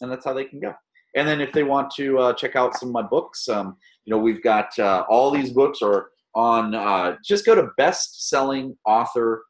And 0.00 0.10
that's 0.10 0.24
how 0.24 0.32
they 0.32 0.44
can 0.44 0.60
go. 0.60 0.74
And 1.14 1.28
then 1.28 1.40
if 1.40 1.52
they 1.52 1.62
want 1.62 1.90
to 1.96 2.18
uh, 2.18 2.32
check 2.32 2.56
out 2.56 2.74
some 2.74 2.88
of 2.88 2.94
my 2.94 3.02
books, 3.02 3.48
um, 3.48 3.76
you 4.04 4.10
know, 4.10 4.18
we've 4.18 4.42
got 4.42 4.76
uh, 4.78 5.04
all 5.08 5.30
these 5.30 5.50
books 5.50 5.80
are 5.82 6.08
on, 6.34 6.74
uh, 6.74 7.16
just 7.24 7.44
go 7.44 7.54
to 7.54 7.68
bestselling 7.78 8.74
author 8.86 9.44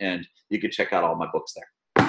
and 0.00 0.26
you 0.50 0.60
can 0.60 0.70
check 0.70 0.92
out 0.92 1.04
all 1.04 1.16
my 1.16 1.28
books 1.32 1.54
there. 1.54 2.08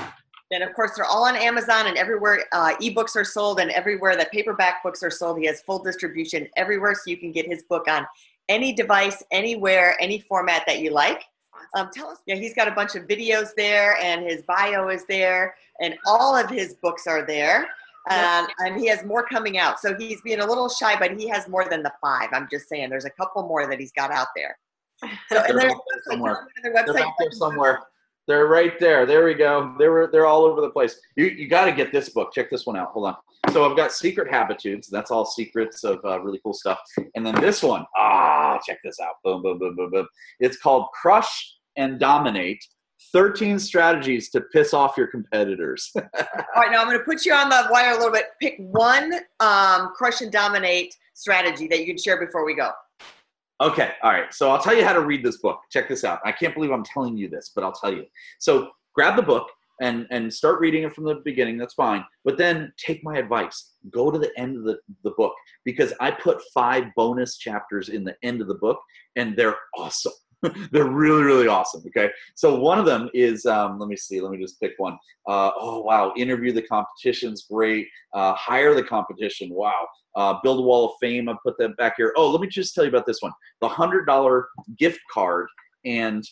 And 0.52 0.64
of 0.64 0.74
course, 0.74 0.92
they're 0.96 1.06
all 1.06 1.26
on 1.26 1.36
Amazon 1.36 1.88
and 1.88 1.98
everywhere 1.98 2.46
uh, 2.54 2.74
ebooks 2.82 3.16
are 3.16 3.24
sold, 3.24 3.60
and 3.60 3.70
everywhere 3.70 4.16
that 4.16 4.32
paperback 4.32 4.82
books 4.82 5.04
are 5.04 5.12
sold. 5.12 5.38
He 5.38 5.46
has 5.46 5.62
full 5.62 5.84
distribution 5.84 6.48
everywhere, 6.58 6.96
so 6.96 7.02
you 7.06 7.18
can 7.18 7.32
get 7.32 7.46
his 7.46 7.64
book 7.70 7.88
on 7.88 8.08
any 8.48 8.74
device, 8.74 9.22
anywhere, 9.32 9.96
any 10.02 10.22
format 10.22 10.64
that 10.66 10.80
you 10.80 10.90
like. 10.90 11.24
Um, 11.76 11.90
tell 11.94 12.08
us, 12.08 12.20
yeah, 12.26 12.36
he's 12.36 12.54
got 12.54 12.68
a 12.68 12.72
bunch 12.72 12.96
of 12.96 13.04
videos 13.08 13.50
there, 13.56 13.98
and 14.02 14.24
his 14.24 14.42
bio 14.44 14.90
is 14.90 15.06
there, 15.06 15.56
and 15.82 15.96
all 16.06 16.36
of 16.36 16.50
his 16.50 16.76
books 16.76 17.08
are 17.08 17.26
there. 17.26 17.68
Um, 18.10 18.48
and 18.60 18.80
he 18.80 18.88
has 18.88 19.04
more 19.06 19.24
coming 19.24 19.60
out. 19.60 19.80
So 19.80 19.96
he's 19.96 20.20
being 20.22 20.40
a 20.40 20.46
little 20.46 20.68
shy, 20.68 20.98
but 20.98 21.20
he 21.20 21.28
has 21.28 21.48
more 21.48 21.70
than 21.70 21.84
the 21.84 21.92
five. 22.02 22.30
I'm 22.32 22.48
just 22.50 22.68
saying, 22.68 22.90
there's 22.90 23.06
a 23.06 23.10
couple 23.12 23.44
more 23.44 23.68
that 23.68 23.80
he's 23.80 23.92
got 23.92 24.10
out 24.10 24.28
there. 24.36 24.58
So, 25.30 25.44
and 25.44 25.58
They're 25.58 25.70
there's 25.70 25.74
website, 25.74 26.12
somewhere. 26.12 26.48
me 26.56 26.62
They're 26.64 26.78
out 26.78 27.14
there 27.20 27.32
somewhere. 27.32 27.80
They're 28.28 28.48
right 28.48 28.80
there. 28.80 29.06
There 29.06 29.26
we 29.26 29.34
go. 29.34 29.74
They're 29.80 30.08
they're 30.08 30.26
all 30.26 30.44
over 30.44 30.62
the 30.62 30.70
place. 30.70 31.00
You 31.16 31.26
you 31.26 31.48
got 31.48 31.66
to 31.66 31.72
get 31.72 31.92
this 31.92 32.10
book. 32.10 32.34
Check 32.34 32.50
this 32.50 32.66
one 32.66 32.78
out. 32.78 32.90
Hold 32.92 33.08
on. 33.08 33.16
So 33.54 33.70
I've 33.70 33.78
got 33.78 33.92
Secret 33.92 34.32
Habitudes. 34.32 34.88
That's 34.88 35.10
all 35.10 35.26
secrets 35.26 35.84
of 35.84 36.04
uh, 36.04 36.20
really 36.20 36.40
cool 36.44 36.54
stuff. 36.54 36.80
And 37.16 37.26
then 37.26 37.36
this 37.36 37.64
one. 37.64 37.86
Ah, 37.96 38.60
check 38.66 38.80
this 38.84 39.00
out. 39.00 39.16
Boom, 39.24 39.42
boom, 39.42 39.58
boom, 39.58 39.76
boom, 39.76 39.90
boom. 39.90 40.08
It's 40.40 40.58
called 40.58 40.88
Crush 40.94 41.56
and 41.80 42.00
Dominate. 42.00 42.63
13 43.13 43.58
strategies 43.58 44.30
to 44.30 44.42
piss 44.42 44.74
off 44.74 44.98
your 44.98 45.08
competitors. 45.08 45.89
All 45.96 46.04
right, 46.58 46.70
now 46.70 46.82
I'm 46.82 46.88
going 46.88 47.00
to 47.00 47.04
put 47.06 47.26
you 47.26 47.34
on 47.34 47.50
the 47.50 47.68
wire 47.72 47.92
a 47.92 47.98
little 47.98 48.12
bit. 48.12 48.26
Pick 48.42 48.56
one 48.60 49.13
um, 49.39 49.94
crush 49.96 50.20
and 50.22 50.32
dominate 50.32 50.94
strategy 51.13 51.68
that 51.70 51.80
you 51.80 51.86
can 51.86 51.98
share 51.98 52.24
before 52.24 52.46
we 52.46 52.56
go. 52.56 52.72
Okay, 53.62 53.92
all 54.04 54.12
right. 54.12 54.34
So 54.34 54.52
I'll 54.52 54.62
tell 54.62 54.76
you 54.76 54.86
how 54.86 54.94
to 54.94 55.02
read 55.02 55.24
this 55.24 55.38
book. 55.38 55.60
Check 55.72 55.89
this 55.89 56.04
out. 56.04 56.20
I 56.24 56.32
can't 56.32 56.54
believe 56.54 56.72
I'm 56.72 56.84
telling 56.84 57.18
you 57.18 57.30
this, 57.30 57.52
but 57.56 57.63
I'll 57.63 57.74
tell 57.74 57.94
you. 57.94 58.06
So 58.39 58.70
grab 58.94 59.15
the 59.15 59.22
book 59.22 59.50
and 59.82 60.08
and 60.12 60.34
start 60.34 60.60
reading 60.60 60.84
it 60.84 60.94
from 60.94 61.06
the 61.06 61.15
beginning 61.24 61.58
that's 61.58 61.74
fine 61.74 62.04
but 62.26 62.38
then 62.38 62.72
take 62.78 63.04
my 63.04 63.18
advice 63.18 63.74
go 63.92 64.12
to 64.12 64.20
the 64.20 64.32
end 64.38 64.58
of 64.58 64.63
the, 64.63 64.78
the 65.04 65.12
book 65.12 65.34
because 65.65 65.94
i 66.00 66.12
put 66.12 66.42
five 66.54 66.86
bonus 66.96 67.38
chapters 67.38 67.89
in 67.89 68.04
the 68.04 68.15
end 68.24 68.42
of 68.42 68.48
the 68.48 68.56
book 68.56 68.80
and 69.15 69.38
they're 69.38 69.56
awesome 69.78 70.12
they're 70.71 70.89
really 70.89 71.23
really 71.23 71.47
awesome 71.47 71.84
okay? 71.88 72.10
So 72.36 72.60
one 72.60 72.80
of 72.80 72.86
them 72.86 73.10
is 73.13 73.45
um, 73.45 73.80
let 73.80 73.89
me 73.89 73.95
see 73.95 74.21
let 74.21 74.32
me 74.32 74.38
just 74.38 74.60
pick 74.60 74.73
one. 74.78 74.97
Uh, 75.28 75.52
oh 75.58 75.82
wow 75.82 76.13
interview 76.15 76.52
the 76.52 76.62
competition's 76.62 77.45
great. 77.49 77.88
Uh, 78.13 78.34
hire 78.34 78.73
the 78.73 78.84
competition 78.84 79.49
wow. 79.52 79.88
Uh, 80.15 80.36
build 80.41 80.60
a 80.60 80.62
wall 80.62 80.86
of 80.86 80.91
fame 80.99 81.30
i 81.30 81.36
put 81.43 81.58
that 81.58 81.75
back 81.78 81.95
here. 81.97 82.13
Oh 82.15 82.30
let 82.30 82.41
me 82.41 82.47
just 82.47 82.73
tell 82.73 82.84
you 82.84 82.89
about 82.89 83.06
this 83.06 83.21
one. 83.21 83.32
The 83.62 83.67
hundred 83.67 84.06
dollar 84.06 84.47
gift 84.78 84.99
card 85.12 85.47
and 85.86 86.23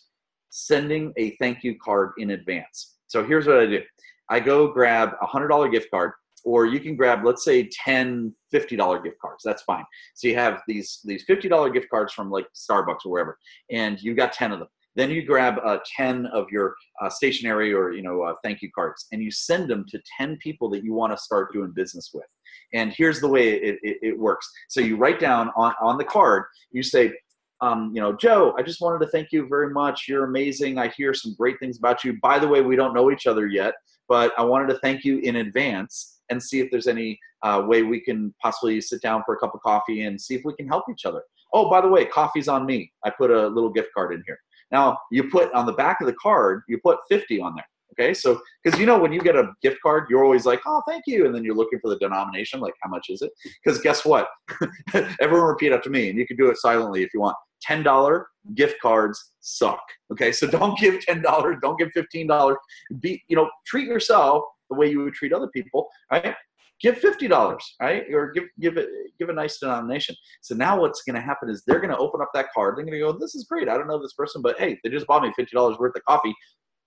sending 0.49 1.13
a 1.17 1.35
thank 1.37 1.63
you 1.63 1.75
card 1.83 2.11
in 2.17 2.31
advance. 2.31 2.95
So 3.07 3.25
here's 3.25 3.47
what 3.47 3.59
i 3.59 3.65
do. 3.65 3.81
I 4.29 4.39
go 4.39 4.67
grab 4.67 5.13
a 5.21 5.25
hundred 5.25 5.49
dollar 5.49 5.69
gift 5.69 5.91
card 5.91 6.13
or 6.45 6.65
you 6.65 6.79
can 6.79 6.95
grab 6.95 7.23
let's 7.23 7.43
say 7.43 7.69
10 7.71 8.33
$50 8.53 9.03
gift 9.03 9.19
cards 9.19 9.43
that's 9.43 9.63
fine 9.63 9.83
so 10.15 10.27
you 10.27 10.35
have 10.35 10.61
these 10.67 10.99
these 11.05 11.25
$50 11.25 11.73
gift 11.73 11.89
cards 11.89 12.13
from 12.13 12.29
like 12.29 12.47
starbucks 12.55 13.05
or 13.05 13.11
wherever 13.11 13.37
and 13.71 14.01
you 14.01 14.13
got 14.13 14.33
10 14.33 14.51
of 14.51 14.59
them 14.59 14.67
then 14.95 15.11
you 15.11 15.23
grab 15.23 15.59
uh, 15.63 15.77
10 15.95 16.25
of 16.27 16.47
your 16.51 16.75
uh, 17.01 17.09
stationery 17.09 17.73
or 17.73 17.91
you 17.91 18.01
know 18.01 18.23
uh, 18.23 18.33
thank 18.43 18.61
you 18.61 18.69
cards 18.73 19.07
and 19.11 19.21
you 19.21 19.31
send 19.31 19.69
them 19.69 19.85
to 19.89 20.01
10 20.17 20.37
people 20.37 20.69
that 20.69 20.83
you 20.83 20.93
want 20.93 21.11
to 21.11 21.17
start 21.17 21.53
doing 21.53 21.71
business 21.71 22.11
with 22.13 22.25
and 22.73 22.91
here's 22.93 23.19
the 23.19 23.27
way 23.27 23.49
it, 23.49 23.79
it, 23.83 23.97
it 24.01 24.19
works 24.19 24.49
so 24.69 24.79
you 24.79 24.97
write 24.97 25.19
down 25.19 25.51
on, 25.55 25.73
on 25.81 25.97
the 25.97 26.03
card 26.03 26.43
you 26.71 26.83
say 26.83 27.13
um, 27.59 27.91
you 27.91 27.99
know, 27.99 28.13
Joe, 28.13 28.53
I 28.55 28.61
just 28.61 28.81
wanted 28.81 29.03
to 29.03 29.11
thank 29.11 29.31
you 29.31 29.47
very 29.47 29.71
much. 29.71 30.05
You're 30.07 30.25
amazing. 30.25 30.77
I 30.77 30.89
hear 30.89 31.13
some 31.13 31.33
great 31.33 31.59
things 31.59 31.79
about 31.79 32.03
you. 32.03 32.19
By 32.21 32.37
the 32.37 32.47
way, 32.47 32.61
we 32.61 32.75
don't 32.75 32.93
know 32.93 33.09
each 33.11 33.25
other 33.25 33.47
yet, 33.47 33.73
but 34.07 34.31
I 34.37 34.43
wanted 34.43 34.67
to 34.73 34.79
thank 34.79 35.03
you 35.03 35.17
in 35.19 35.37
advance 35.37 36.16
and 36.29 36.41
see 36.41 36.59
if 36.59 36.69
there's 36.71 36.87
any 36.87 37.19
uh, 37.43 37.63
way 37.65 37.83
we 37.83 37.99
can 37.99 38.33
possibly 38.41 38.81
sit 38.81 39.01
down 39.01 39.23
for 39.25 39.35
a 39.35 39.37
cup 39.37 39.53
of 39.53 39.61
coffee 39.61 40.03
and 40.03 40.19
see 40.19 40.35
if 40.35 40.41
we 40.45 40.53
can 40.55 40.67
help 40.67 40.85
each 40.91 41.05
other. 41.05 41.21
Oh, 41.53 41.69
by 41.69 41.81
the 41.81 41.87
way, 41.87 42.05
coffee's 42.05 42.47
on 42.47 42.65
me. 42.65 42.91
I 43.05 43.09
put 43.09 43.31
a 43.31 43.47
little 43.47 43.69
gift 43.69 43.89
card 43.93 44.13
in 44.13 44.23
here. 44.25 44.37
Now, 44.71 44.97
you 45.11 45.29
put 45.29 45.53
on 45.53 45.65
the 45.65 45.73
back 45.73 46.01
of 46.01 46.07
the 46.07 46.15
card, 46.21 46.63
you 46.67 46.79
put 46.83 46.99
50 47.09 47.39
on 47.39 47.55
there. 47.55 47.65
Okay, 47.99 48.13
so 48.13 48.39
because 48.63 48.79
you 48.79 48.85
know 48.85 48.99
when 48.99 49.11
you 49.11 49.19
get 49.19 49.35
a 49.35 49.51
gift 49.61 49.77
card, 49.81 50.07
you're 50.09 50.23
always 50.23 50.45
like, 50.45 50.61
"Oh, 50.67 50.83
thank 50.87 51.03
you," 51.07 51.25
and 51.25 51.33
then 51.33 51.43
you're 51.43 51.55
looking 51.55 51.79
for 51.79 51.89
the 51.89 51.97
denomination, 51.97 52.59
like 52.59 52.73
how 52.83 52.89
much 52.89 53.07
is 53.09 53.21
it? 53.21 53.31
Because 53.63 53.81
guess 53.81 54.05
what? 54.05 54.27
Everyone 55.19 55.47
repeat 55.47 55.71
after 55.71 55.89
me, 55.89 56.09
and 56.09 56.19
you 56.19 56.27
can 56.27 56.37
do 56.37 56.49
it 56.49 56.57
silently 56.57 57.01
if 57.01 57.09
you 57.13 57.21
want. 57.21 57.35
Ten 57.61 57.81
dollar 57.81 58.27
gift 58.53 58.79
cards 58.81 59.31
suck. 59.39 59.81
Okay, 60.11 60.31
so 60.31 60.45
don't 60.45 60.77
give 60.77 61.01
ten 61.01 61.23
dollars, 61.23 61.57
don't 61.61 61.79
give 61.79 61.89
fifteen 61.91 62.27
dollars. 62.27 62.57
Be 62.99 63.23
you 63.29 63.35
know 63.35 63.49
treat 63.65 63.87
yourself 63.87 64.43
the 64.69 64.75
way 64.75 64.89
you 64.89 65.03
would 65.03 65.13
treat 65.13 65.33
other 65.33 65.47
people, 65.47 65.87
right? 66.11 66.35
Give 66.79 66.97
fifty 66.97 67.27
dollars, 67.27 67.75
right? 67.81 68.03
Or 68.13 68.31
give 68.31 68.43
give 68.59 68.77
it 68.77 68.89
give 69.19 69.29
a 69.29 69.33
nice 69.33 69.57
denomination. 69.57 70.15
So 70.41 70.53
now 70.55 70.79
what's 70.79 71.01
going 71.01 71.15
to 71.15 71.21
happen 71.21 71.49
is 71.49 71.63
they're 71.65 71.79
going 71.79 71.89
to 71.89 71.97
open 71.97 72.21
up 72.21 72.29
that 72.35 72.47
card. 72.53 72.77
They're 72.77 72.85
going 72.85 72.93
to 72.93 72.99
go, 72.99 73.11
"This 73.13 73.33
is 73.33 73.45
great. 73.45 73.67
I 73.67 73.77
don't 73.77 73.87
know 73.87 73.99
this 73.99 74.13
person, 74.13 74.41
but 74.41 74.59
hey, 74.59 74.79
they 74.83 74.89
just 74.89 75.07
bought 75.07 75.23
me 75.23 75.31
fifty 75.35 75.55
dollars 75.55 75.79
worth 75.79 75.95
of 75.95 76.05
coffee. 76.05 76.35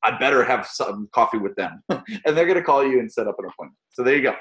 I 0.05 0.17
better 0.17 0.45
have 0.45 0.67
some 0.67 1.09
coffee 1.13 1.39
with 1.39 1.57
them." 1.57 1.83
and 1.89 2.05
they're 2.25 2.47
going 2.47 2.55
to 2.55 2.63
call 2.63 2.87
you 2.87 3.01
and 3.01 3.11
set 3.11 3.27
up 3.27 3.37
an 3.39 3.47
appointment. 3.47 3.79
So 3.91 4.05
there 4.05 4.15
you 4.15 4.23
go. 4.23 4.35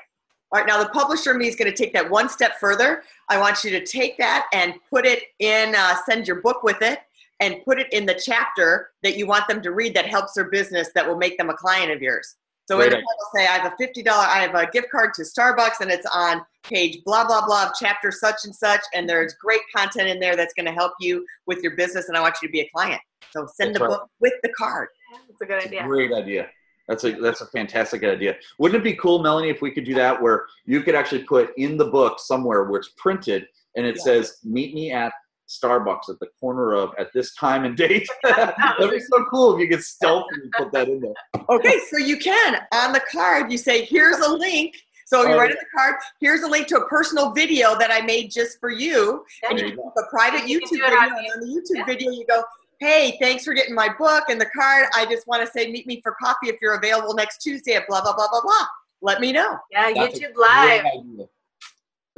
All 0.52 0.60
right, 0.60 0.68
now 0.68 0.82
the 0.82 0.90
publisher 0.90 1.36
me 1.36 1.48
is 1.48 1.56
going 1.56 1.72
to 1.72 1.78
take 1.78 1.94
that 1.94 2.10
one 2.10 2.28
step 2.28 2.60
further. 2.60 3.04
I 3.30 3.38
want 3.38 3.64
you 3.64 3.70
to 3.72 3.86
take 3.86 4.18
that 4.18 4.48
and 4.52 4.74
put 4.90 5.06
it 5.06 5.24
in, 5.38 5.76
uh, 5.76 5.96
send 6.08 6.28
your 6.28 6.42
book 6.42 6.64
with 6.64 6.82
it, 6.82 7.00
and 7.40 7.64
put 7.66 7.80
it 7.80 7.92
in 7.94 8.08
the 8.08 8.16
chapter 8.16 8.90
that 9.04 9.16
you 9.16 9.28
want 9.28 9.48
them 9.48 9.62
to 9.62 9.72
read 9.72 9.94
that 9.96 10.08
helps 10.08 10.34
their 10.34 10.50
business 10.50 10.90
that 10.96 11.08
will 11.08 11.18
make 11.18 11.38
them 11.38 11.52
a 11.52 11.54
client 11.54 11.92
of 11.92 12.02
yours. 12.02 12.36
So 12.70 12.78
Great 12.78 12.94
in 12.94 13.00
the 13.00 13.06
title 13.08 13.30
say, 13.34 13.48
I 13.48 13.58
have 13.58 13.74
a 13.74 13.84
$50, 13.84 14.08
I 14.08 14.42
have 14.42 14.54
a 14.54 14.70
gift 14.70 14.92
card 14.92 15.16
to 15.16 15.24
Starbucks 15.24 15.82
and 15.82 15.90
it's 15.90 16.06
on 16.14 16.42
page 16.62 17.00
blah, 17.04 17.26
blah, 17.26 17.44
blah, 17.44 17.72
chapter 17.80 18.12
such 18.12 18.46
and 18.46 18.54
such. 18.54 18.82
And 18.94 19.10
there's 19.10 19.34
great 19.42 19.62
content 19.76 20.08
in 20.08 20.20
there 20.20 20.36
that's 20.36 20.54
going 20.54 20.68
to 20.68 20.72
help 20.72 20.92
you 21.00 21.26
with 21.48 21.64
your 21.64 21.76
business. 21.76 22.10
And 22.10 22.18
I 22.18 22.22
want 22.22 22.36
you 22.44 22.48
to 22.48 22.52
be 22.52 22.60
a 22.60 22.70
client. 22.70 23.02
So 23.32 23.48
send 23.52 23.74
that's 23.74 23.80
the 23.80 23.86
right. 23.86 23.90
book 23.98 24.10
with 24.20 24.34
the 24.44 24.50
card. 24.50 24.90
That's 25.28 25.42
a 25.42 25.46
good 25.48 25.64
idea. 25.64 25.84
A 25.84 25.88
great 25.88 26.14
idea. 26.14 26.48
That's 26.88 27.04
a 27.06 27.12
that's 27.14 27.42
a 27.42 27.48
fantastic 27.48 28.04
idea. 28.04 28.36
Wouldn't 28.60 28.80
it 28.80 28.84
be 28.84 28.96
cool, 28.96 29.24
Melanie, 29.24 29.50
if 29.50 29.64
we 29.64 29.72
could 29.72 29.86
do 29.86 29.96
that 29.96 30.20
where 30.22 30.46
you 30.66 30.82
could 30.82 30.94
actually 30.94 31.24
put 31.24 31.52
in 31.58 31.76
the 31.76 31.86
book 31.86 32.20
somewhere 32.20 32.66
where 32.66 32.80
it's 32.80 32.94
printed 32.98 33.48
and 33.76 33.86
it 33.86 33.96
yeah. 33.98 34.04
says, 34.04 34.38
"Meet 34.44 34.74
me 34.76 34.92
at 34.92 35.14
Starbucks 35.50 36.10
at 36.10 36.20
the 36.20 36.28
corner 36.40 36.74
of 36.74 36.92
at 37.00 37.12
this 37.14 37.34
time 37.34 37.66
and 37.66 37.76
date. 37.76 38.08
That'd 38.24 38.92
be 38.92 39.00
so 39.00 39.26
cool 39.32 39.56
if 39.56 39.60
you 39.60 39.68
could 39.68 39.84
stealthily 39.84 40.50
put 40.58 40.72
that 40.72 40.88
in 40.88 41.02
there. 41.02 41.44
Okay, 41.50 41.80
so 41.90 41.98
you 41.98 42.18
can 42.18 42.62
on 42.72 42.94
the 42.94 43.02
card. 43.12 43.52
You 43.52 43.58
say, 43.58 43.86
"Here's 43.86 44.20
a 44.20 44.32
link." 44.32 44.76
So 45.06 45.24
you 45.24 45.34
oh, 45.34 45.38
write 45.38 45.50
in 45.50 45.58
the 45.58 45.78
card. 45.78 45.96
Here's 46.20 46.44
a 46.44 46.48
link 46.48 46.68
to 46.68 46.78
a 46.78 46.88
personal 46.88 47.32
video 47.32 47.76
that 47.80 47.90
I 47.92 48.02
made 48.02 48.30
just 48.30 48.60
for 48.60 48.70
you. 48.70 49.26
Yeah, 49.42 49.50
and 49.50 49.60
you 49.60 49.66
you 49.70 49.92
a 49.98 50.10
private 50.12 50.42
YouTube 50.42 50.70
video. 50.70 50.86
On, 50.86 51.18
and 51.18 51.28
on 51.34 51.40
the 51.40 51.48
YouTube 51.48 51.78
yeah. 51.78 51.86
video, 51.86 52.12
you 52.12 52.26
go, 52.28 52.44
"Hey, 52.80 53.18
thanks 53.20 53.44
for 53.44 53.56
getting 53.56 53.74
my 53.74 53.90
book 53.98 54.26
and 54.30 54.40
the 54.40 54.50
card. 54.56 54.86
I 54.94 55.08
just 55.08 55.28
want 55.28 55.44
to 55.44 55.52
say, 55.52 55.72
meet 55.72 55.88
me 55.88 56.00
for 56.04 56.16
coffee 56.22 56.50
if 56.50 56.58
you're 56.62 56.76
available 56.76 57.16
next 57.16 57.42
Tuesday 57.42 57.74
at 57.74 57.88
blah 57.88 58.02
blah 58.02 58.16
blah 58.16 58.28
blah 58.30 58.42
blah." 58.42 58.68
Let 59.02 59.22
me 59.22 59.32
know. 59.32 59.58
Yeah, 59.72 59.92
That's 59.96 60.20
YouTube 60.20 60.36
Live. 60.36 61.28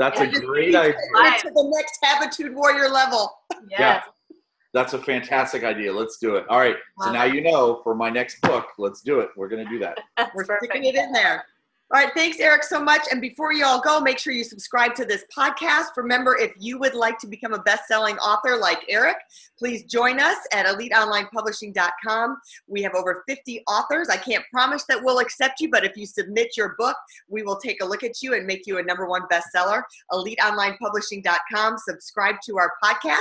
That's 0.01 0.19
a 0.19 0.27
great 0.27 0.75
idea. 0.75 0.93
To 0.93 1.51
the 1.53 1.71
next 1.77 1.99
Habitude 2.03 2.55
Warrior 2.55 2.89
level. 2.89 3.31
Yes. 3.69 3.79
Yeah. 3.79 4.01
That's 4.73 4.93
a 4.93 4.97
fantastic 4.97 5.63
idea. 5.63 5.93
Let's 5.93 6.17
do 6.17 6.37
it. 6.37 6.45
All 6.49 6.57
right. 6.57 6.75
So 7.01 7.11
now 7.11 7.25
you 7.25 7.41
know 7.41 7.81
for 7.83 7.93
my 7.93 8.09
next 8.09 8.41
book, 8.41 8.65
let's 8.79 9.01
do 9.01 9.19
it. 9.19 9.29
We're 9.37 9.47
going 9.47 9.63
to 9.63 9.69
do 9.69 9.77
that. 9.77 9.99
We're 10.33 10.45
sticking 10.57 10.85
it 10.85 10.95
in 10.95 11.11
there. 11.11 11.45
All 11.93 12.01
right, 12.01 12.13
thanks, 12.13 12.39
Erik, 12.39 12.63
so 12.63 12.81
much. 12.81 13.01
And 13.11 13.19
before 13.19 13.51
you 13.51 13.65
all 13.65 13.81
go, 13.81 13.99
make 13.99 14.17
sure 14.17 14.31
you 14.31 14.45
subscribe 14.45 14.95
to 14.95 15.03
this 15.03 15.25
podcast. 15.37 15.87
Remember, 15.97 16.37
if 16.37 16.53
you 16.57 16.79
would 16.79 16.93
like 16.93 17.17
to 17.19 17.27
become 17.27 17.53
a 17.53 17.61
best 17.63 17.85
selling 17.85 18.17
author 18.19 18.55
like 18.55 18.85
Erik, 18.87 19.17
please 19.59 19.83
join 19.83 20.17
us 20.17 20.37
at 20.53 20.65
eliteonlinepublishing.com. 20.67 22.37
We 22.69 22.81
have 22.83 22.95
over 22.95 23.25
50 23.27 23.63
authors. 23.67 24.07
I 24.07 24.15
can't 24.15 24.45
promise 24.53 24.85
that 24.87 25.03
we'll 25.03 25.19
accept 25.19 25.59
you, 25.59 25.69
but 25.69 25.83
if 25.83 25.97
you 25.97 26.05
submit 26.05 26.55
your 26.55 26.75
book, 26.77 26.95
we 27.27 27.43
will 27.43 27.57
take 27.57 27.83
a 27.83 27.85
look 27.85 28.05
at 28.05 28.21
you 28.21 28.35
and 28.35 28.47
make 28.47 28.65
you 28.65 28.77
a 28.77 28.83
number 28.83 29.05
one 29.05 29.23
bestseller. 29.29 29.83
Eliteonlinepublishing.com. 30.13 31.77
Subscribe 31.77 32.35
to 32.45 32.57
our 32.57 32.71
podcast 32.81 33.17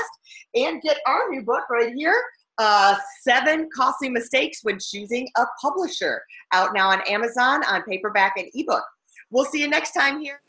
and 0.55 0.81
get 0.81 0.99
our 1.09 1.29
new 1.29 1.43
book 1.43 1.69
right 1.71 1.93
here 1.93 2.23
uh, 2.59 2.97
seven 3.23 3.69
costly 3.75 4.09
mistakes 4.09 4.61
when 4.63 4.79
choosing 4.79 5.29
a 5.37 5.45
publisher. 5.61 6.23
Out 6.53 6.75
now 6.75 6.91
on 6.91 7.01
Amazon 7.09 7.63
on 7.65 7.83
paperback 7.83 8.35
and 8.37 8.49
ebook. 8.55 8.85
We'll 9.31 9.45
see 9.45 9.61
you 9.61 9.69
next 9.69 9.93
time 9.93 10.21
here. 10.21 10.41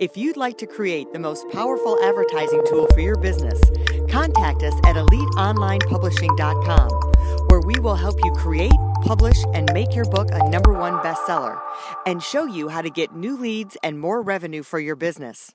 If 0.00 0.16
you'd 0.16 0.36
like 0.36 0.58
to 0.58 0.66
create 0.66 1.12
the 1.12 1.20
most 1.20 1.48
powerful 1.50 2.02
advertising 2.02 2.64
tool 2.66 2.88
for 2.92 2.98
your 2.98 3.16
business, 3.16 3.60
contact 4.10 4.64
us 4.64 4.74
at 4.84 4.96
eliteonlinepublishing.com, 4.96 6.88
where 7.48 7.60
we 7.60 7.78
will 7.78 7.94
help 7.94 8.16
you 8.24 8.32
create, 8.32 8.72
publish, 9.02 9.38
and 9.54 9.72
make 9.72 9.94
your 9.94 10.06
book 10.06 10.30
a 10.32 10.48
number 10.48 10.72
one 10.72 10.94
bestseller 10.94 11.60
and 12.06 12.20
show 12.20 12.44
you 12.44 12.68
how 12.68 12.82
to 12.82 12.90
get 12.90 13.14
new 13.14 13.36
leads 13.36 13.76
and 13.84 14.00
more 14.00 14.20
revenue 14.20 14.64
for 14.64 14.80
your 14.80 14.96
business. 14.96 15.54